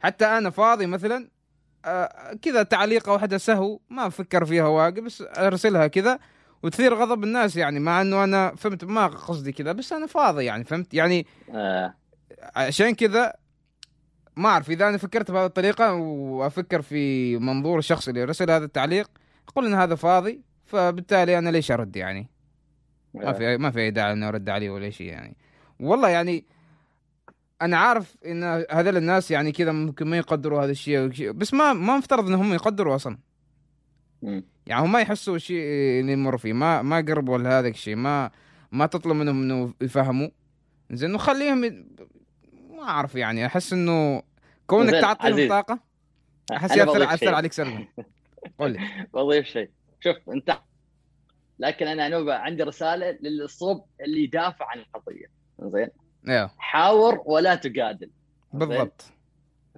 حتى 0.00 0.24
أنا 0.24 0.50
فاضي 0.50 0.86
مثلا 0.86 1.28
آه 1.84 2.34
كذا 2.42 2.62
تعليقه 2.62 3.12
واحدة 3.12 3.38
سهو 3.38 3.80
ما 3.90 4.06
أفكر 4.06 4.44
فيها 4.44 4.66
واجد 4.66 5.00
بس 5.00 5.24
أرسلها 5.38 5.86
كذا 5.86 6.18
وتثير 6.62 6.94
غضب 6.94 7.24
الناس 7.24 7.56
يعني. 7.56 7.80
مع 7.80 8.00
إنه 8.00 8.24
أنا 8.24 8.54
فهمت 8.54 8.84
ما 8.84 9.06
قصدي 9.06 9.52
كذا 9.52 9.72
بس 9.72 9.92
أنا 9.92 10.06
فاضي 10.06 10.44
يعني 10.44 10.64
فهمت؟ 10.64 10.94
يعني 10.94 11.26
آه. 11.54 11.94
عشان 12.56 12.94
كذا 12.94 13.32
ما 14.36 14.48
أعرف. 14.48 14.70
إذا 14.70 14.88
أنا 14.88 14.98
فكرت 14.98 15.30
بهذه 15.30 15.46
الطريقة 15.46 15.92
وأفكر 15.94 16.82
في 16.82 17.36
منظور 17.38 17.78
الشخص 17.78 18.08
اللي 18.08 18.24
رسل 18.24 18.50
هذا 18.50 18.64
التعليق 18.64 19.10
أقول 19.48 19.66
إن 19.66 19.74
هذا 19.74 19.94
فاضي 19.94 20.42
فبالتالي 20.64 21.38
أنا 21.38 21.50
ليش 21.50 21.70
أرد 21.70 21.96
يعني؟ 21.96 22.30
ما 23.14 23.32
في 23.32 23.56
ما 23.56 23.70
في 23.70 23.80
أي 23.80 23.90
داعي 23.90 24.12
إني 24.12 24.28
أرد 24.28 24.48
عليه 24.48 24.70
ولا 24.70 24.90
شيء 24.90 25.06
يعني. 25.06 25.36
والله 25.80 26.08
يعني 26.08 26.44
أنا 27.62 27.76
عارف 27.76 28.16
إن 28.26 28.64
هذول 28.70 28.96
الناس 28.96 29.30
يعني 29.30 29.52
كذا 29.52 29.72
ممكن 29.72 30.06
ما 30.06 30.16
يقدروا 30.16 30.64
هذا 30.64 30.70
الشيء 30.70 31.30
بس 31.30 31.54
ما 31.54 31.72
ما 31.72 31.96
مفترض 31.96 32.26
إنهم 32.26 32.54
يقدروا 32.54 32.94
أصلا. 32.94 33.18
يعني 34.66 34.84
هم 34.84 34.92
ما 34.92 35.00
يحسوا 35.00 35.36
الشيء 35.36 35.60
اللي 36.00 36.12
يمر 36.12 36.38
فيه 36.38 36.52
ما 36.52 36.82
ما 36.82 36.96
قربوا 36.96 37.38
لهذا 37.38 37.68
الشيء 37.68 37.96
ما 37.96 38.30
ما 38.72 38.86
تطلب 38.86 39.16
منهم 39.16 39.42
إنه 39.42 39.74
يفهموا. 39.80 40.28
زين 40.90 41.14
وخليهم 41.14 41.64
ي... 41.64 41.70
ما 42.70 42.82
أعرف 42.82 43.14
يعني 43.14 43.46
أحس 43.46 43.72
إنه 43.72 44.22
كونك 44.66 44.90
تعطيهم 44.90 45.48
طاقة 45.48 45.78
أحس 46.52 46.76
ياثر 46.76 47.00
يأثر 47.00 47.34
عليك 47.34 47.52
سلبا. 47.52 47.86
قول 48.58 48.72
لي. 48.72 49.06
بضيف 49.14 49.46
شيء. 49.46 49.70
شوف 50.00 50.16
انت 50.28 50.58
لكن 51.58 51.86
أنا 51.86 52.08
نوبه 52.08 52.34
عندي 52.34 52.62
رسالة 52.62 53.18
للصوب 53.22 53.84
اللي 54.00 54.24
يدافع 54.24 54.66
عن 54.70 54.78
القضية. 54.78 55.39
زين؟ 55.68 55.88
حاور 56.58 57.22
ولا 57.26 57.54
تجادل 57.54 58.10
بالضبط. 58.52 59.12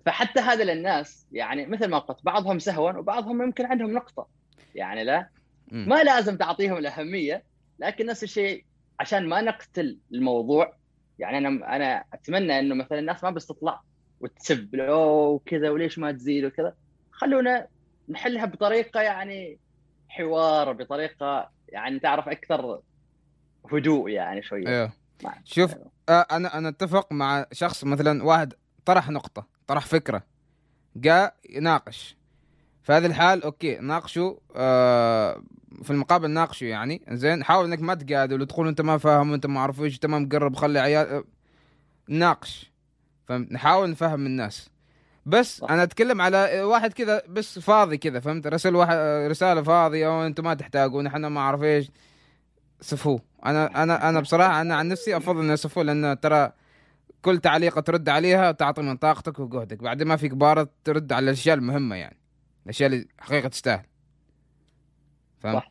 فحتى 0.07 0.41
هذا 0.41 0.65
للناس 0.65 1.27
يعني 1.33 1.67
مثل 1.67 1.89
ما 1.89 1.99
قلت 1.99 2.25
بعضهم 2.25 2.59
سهوا 2.59 2.93
وبعضهم 2.93 3.43
يمكن 3.43 3.67
عندهم 3.67 3.91
نقطة. 3.91 4.27
يعني 4.75 5.05
لا 5.05 5.29
م. 5.69 5.89
ما 5.89 6.03
لازم 6.03 6.37
تعطيهم 6.37 6.77
الأهمية 6.77 7.45
لكن 7.79 8.07
نفس 8.07 8.23
الشيء 8.23 8.65
عشان 9.01 9.29
ما 9.29 9.41
نقتل 9.41 9.99
الموضوع 10.13 10.77
يعني 11.19 11.39
أنا 11.39 11.77
أنا 11.77 12.05
أتمنى 12.13 12.59
إنه 12.59 12.75
مثلا 12.75 12.99
الناس 12.99 13.25
ما 13.25 13.31
بس 13.31 13.47
تطلع 13.47 13.83
وتسب 14.21 14.69
وكذا 14.89 15.71
وليش 15.71 15.99
ما 15.99 16.13
تزيد 16.13 16.45
وكذا. 16.45 16.75
خلونا 17.13 17.67
نحلها 18.09 18.45
بطريقة 18.45 19.01
يعني 19.01 19.59
حوار 20.09 20.73
بطريقة 20.73 21.51
يعني 21.69 21.99
تعرف 21.99 22.29
أكثر 22.29 22.81
هدوء 23.73 24.11
يعني 24.11 24.43
شوية. 24.43 24.69
أيوه 24.69 24.93
شوف 25.45 25.75
آه 26.09 26.27
أنا 26.31 26.59
أنا 26.59 26.69
أتفق 26.69 27.13
مع 27.13 27.47
شخص 27.53 27.85
مثلا 27.85 28.25
واحد 28.25 28.55
طرح 28.85 29.11
نقطة 29.11 29.47
طرح 29.67 29.87
فكرة 29.87 30.23
جاء 30.97 31.35
يناقش. 31.51 32.17
في 32.83 32.93
هذه 32.93 33.07
الحال 33.07 33.43
أوكي 33.45 33.77
ناقشوا 33.77 34.35
آه 34.57 35.43
في 35.83 35.91
المقابل 35.91 36.31
ناقشوا 36.31 36.67
يعني. 36.69 37.03
زين 37.11 37.45
حاول 37.45 37.65
إنك 37.65 37.81
ما 37.81 37.95
تقادل 37.95 38.43
وتقول 38.43 38.69
أنت 38.69 38.81
ما 38.81 38.99
فاهم 38.99 39.31
وانت 39.31 39.47
ما 39.47 39.61
أعرف 39.61 39.81
إيش 39.81 39.95
أنت 39.95 40.07
ما 40.07 40.19
مقرب 40.19 40.57
خلي 40.57 40.79
عيال 40.79 41.09
آه، 41.09 41.25
ناقش. 42.09 42.73
فهمت 43.29 43.53
نحاول 43.53 43.91
نفهم 43.91 44.27
الناس. 44.27 44.71
بس 45.27 45.63
أنا 45.63 45.83
أتكلم 45.83 46.21
على 46.21 46.63
واحد 46.63 46.93
كذا 46.93 47.23
بس 47.29 47.59
فاضي 47.59 47.99
كذا 47.99 48.21
فهمت؟ 48.21 48.47
رسل 48.47 48.75
واحد 48.77 48.97
رسالة 49.31 49.63
فاضية 49.63 50.21
وأنتم 50.21 50.45
ما 50.45 50.55
تحتاجون 50.55 51.07
إحنا 51.07 51.29
ما 51.29 51.41
أعرف 51.41 51.63
إيش. 51.63 51.91
سفوه 52.83 53.21
أنا 53.47 53.83
أنا 53.83 54.09
أنا 54.09 54.21
بصراحة 54.21 54.61
أنا 54.61 54.75
عن 54.77 54.89
نفسي 54.89 55.17
أفضل 55.17 55.41
اني 55.41 55.57
سفوه 55.57 55.85
لأن 55.85 56.21
ترى 56.21 56.53
كل 57.23 57.39
تعليقة 57.39 57.81
ترد 57.81 58.09
عليها 58.09 58.53
تعطي 58.53 58.83
من 58.83 58.97
طاقتك 58.97 59.39
وجهدك. 59.39 59.83
بعدين 59.83 60.07
ما 60.09 60.17
فيك 60.17 60.33
بارد 60.35 60.69
ترد 60.85 61.13
على 61.13 61.25
الأشياء 61.25 61.57
المهمة 61.57 61.97
يعني. 61.97 62.19
الأشياء 62.65 62.93
اللي 62.93 63.09
حقيقة 63.21 63.49
تستاهل. 63.49 63.87
فاهم؟ 65.41 65.63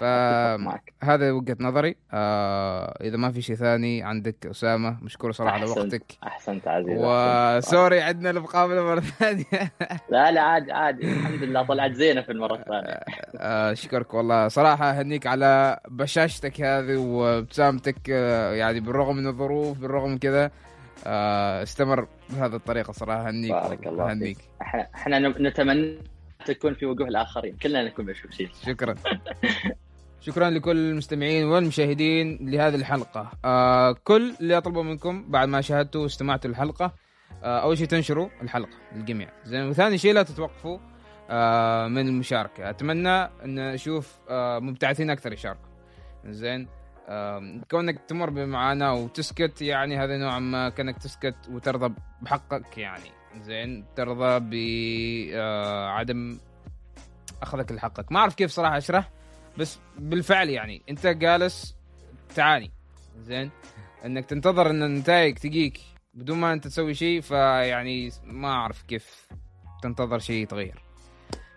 فهذا 0.00 1.30
وجهة 1.32 1.56
نظري. 1.60 1.96
آه 2.12 2.98
إذا 3.00 3.16
ما 3.16 3.32
في 3.32 3.42
شيء 3.42 3.56
ثاني 3.56 4.02
عندك 4.02 4.46
أسامة 4.46 4.98
مشكور 5.02 5.32
صراحة 5.32 5.54
على 5.54 5.64
وقتك. 5.70 6.02
أحسنت 6.26 6.68
عزيز 6.68 6.98
وسوري 7.00 8.00
عندنا 8.08 8.30
المقابله 8.30 8.82
مرة 8.84 9.00
ثانية. 9.00 9.72
لا 10.10 10.30
لا 10.30 10.40
عادي 10.40 10.72
عادي. 10.72 11.12
الحمد 11.12 11.42
لله 11.42 11.62
طلعت 11.62 11.92
زينة 11.92 12.20
في 12.20 12.32
المرة 12.32 12.54
الثانية. 12.54 13.00
آه 13.36 13.72
أشكرك 13.72 14.14
والله. 14.14 14.48
صراحة 14.48 14.90
أهنيك 14.90 15.26
على 15.26 15.80
بشاشتك 15.88 16.60
هذه 16.60 16.96
وابتسامتك 16.96 18.10
آه 18.10 18.52
يعني 18.52 18.80
بالرغم 18.80 19.16
من 19.16 19.26
الظروف 19.26 19.78
بالرغم 19.78 20.10
من 20.10 20.18
كذا. 20.18 20.50
آه 21.06 21.62
استمر 21.62 22.06
بهذه 22.30 22.54
الطريقة 22.54 22.92
صراحة. 22.92 23.28
أهنيك 23.28 23.52
بارك 23.52 23.86
الله 23.86 24.10
أهنيك. 24.10 24.38
إحنا 24.62 24.88
إحنا 24.94 25.18
نتمنى 25.18 25.98
تكون 26.46 26.74
في 26.74 26.86
وجوه 26.86 27.08
الآخرين. 27.08 27.56
كلنا 27.62 27.84
نكون 27.84 28.04
مشوشين 28.04 28.50
شكرا. 28.66 28.94
شكرا 30.26 30.50
لكل 30.50 30.76
المستمعين 30.76 31.44
والمشاهدين 31.44 32.38
لهذه 32.50 32.74
الحلقة. 32.74 33.30
آه 33.44 33.92
كل 34.04 34.34
اللي 34.40 34.58
أطلبه 34.58 34.82
منكم 34.82 35.30
بعد 35.30 35.48
ما 35.48 35.60
شاهدتوا 35.60 36.02
واستمعتوا 36.02 36.50
الحلقة 36.50 36.94
آه 37.42 37.58
أول 37.62 37.78
شيء 37.78 37.86
تنشروا 37.86 38.28
الحلقة 38.42 38.76
للجميع. 38.94 39.28
زين 39.44 39.68
وثاني 39.68 39.98
شيء 39.98 40.14
لا 40.14 40.22
تتوقفوا 40.22 40.78
آه 41.30 41.88
من 41.88 42.08
المشاركة. 42.08 42.70
أتمنى 42.70 43.24
أن 43.44 43.58
أشوف 43.58 44.18
آه 44.30 44.58
مبتعثين 44.58 45.10
أكثر 45.10 45.32
يشاركوا. 45.32 45.68
زين 46.26 46.68
آه 47.08 47.60
كونك 47.70 47.98
تمر 48.08 48.30
بمعاناه 48.30 48.94
وتسكت 48.94 49.62
يعني 49.62 49.98
هذا 49.98 50.16
نوعا 50.16 50.38
ما 50.38 50.68
كأنك 50.68 50.98
تسكت 50.98 51.36
وترضى 51.50 51.94
بحقك 52.22 52.78
يعني. 52.78 53.10
زين 53.40 53.84
ترضى 53.96 54.40
بعدم 54.40 56.30
آه 56.32 57.42
أخذك 57.42 57.72
لحقك. 57.72 58.12
ما 58.12 58.18
أعرف 58.18 58.34
كيف 58.34 58.50
صراحة 58.50 58.78
أشرح. 58.78 59.10
بس 59.58 59.78
بالفعل 59.98 60.48
يعني 60.48 60.82
انت 60.88 61.06
جالس 61.06 61.76
تعاني. 62.34 62.70
زين؟ 63.22 63.50
انك 64.04 64.26
تنتظر 64.26 64.70
ان 64.70 64.82
النتائج 64.82 65.38
تجيك 65.38 65.80
بدون 66.14 66.38
ما 66.38 66.52
انت 66.52 66.64
تسوي 66.64 66.94
شيء 66.94 67.20
فيعني 67.20 68.10
ما 68.24 68.48
اعرف 68.48 68.82
كيف 68.82 69.28
تنتظر 69.82 70.18
شيء 70.18 70.42
يتغير. 70.42 70.82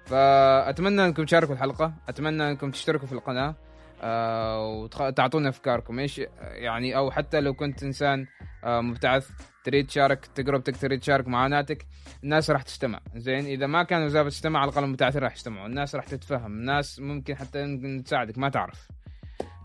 فأتمنى 0.06 1.06
انكم 1.06 1.26
تشاركوا 1.26 1.54
الحلقة 1.54 1.94
أتمنى 2.10 2.52
انكم 2.52 2.72
تشتركوا 2.72 3.08
في 3.08 3.14
القناة. 3.14 3.56
وتعطونا 4.06 5.50
أفكاركم. 5.50 6.00
إيش 6.00 6.22
يعني 6.42 6.98
أو 6.98 7.12
حتى 7.12 7.40
لو 7.40 7.54
كنت 7.54 7.84
إنسان 7.84 8.28
آه 8.64 8.82
مبتعث 8.82 9.30
تريد 9.64 9.88
تشارك 9.88 10.26
تجربتك 10.26 10.78
تريد 10.78 11.00
تشارك 11.00 11.28
معاناتك 11.28 11.86
الناس 12.24 12.52
راح 12.52 12.62
تستمع 12.62 13.00
زين 13.16 13.46
إذا 13.46 13.68
ما 13.68 13.84
كانوا 13.84 14.08
زابط 14.08 14.30
تستمع 14.30 14.60
على 14.60 14.70
الأقل 14.70 14.84
المبتعثين 14.84 15.22
راح 15.22 15.34
يستمعوا 15.34 15.68
الناس 15.68 15.96
راح 15.96 16.06
تتفهم. 16.06 16.52
الناس 16.52 17.00
ممكن 17.00 17.36
حتى 17.36 17.78
تساعدك 18.06 18.38
ما 18.38 18.50
تعرف. 18.50 18.88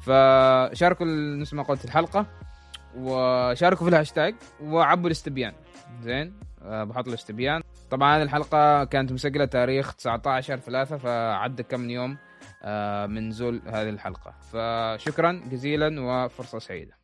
فشاركوا 0.00 1.07
نفس 1.07 1.55
ما 1.55 1.62
قلت 1.62 1.85
الحلقة 1.85 2.26
وشاركوا 2.96 3.85
في 3.87 3.92
الهاشتاج 3.92 4.35
وعبوا 4.62 5.07
الاستبيان. 5.07 5.53
زين 6.00 6.35
أه 6.62 6.85
بحط 6.85 7.09
الاستبيان. 7.09 7.62
طبعا 7.90 8.22
الحلقة 8.22 8.85
كانت 8.85 9.12
مسجلة 9.12 9.44
تاريخ 9.44 9.94
19 9.94 10.57
3 10.57 10.96
فعدى 10.96 11.62
كم 11.62 11.90
يوم. 11.90 12.16
من 13.07 13.29
نزول 13.29 13.62
هذه 13.66 13.88
الحلقة. 13.88 14.35
فشكرا 14.53 15.33
جزيلا 15.51 16.01
وفرصة 16.01 16.59
سعيدة. 16.59 17.00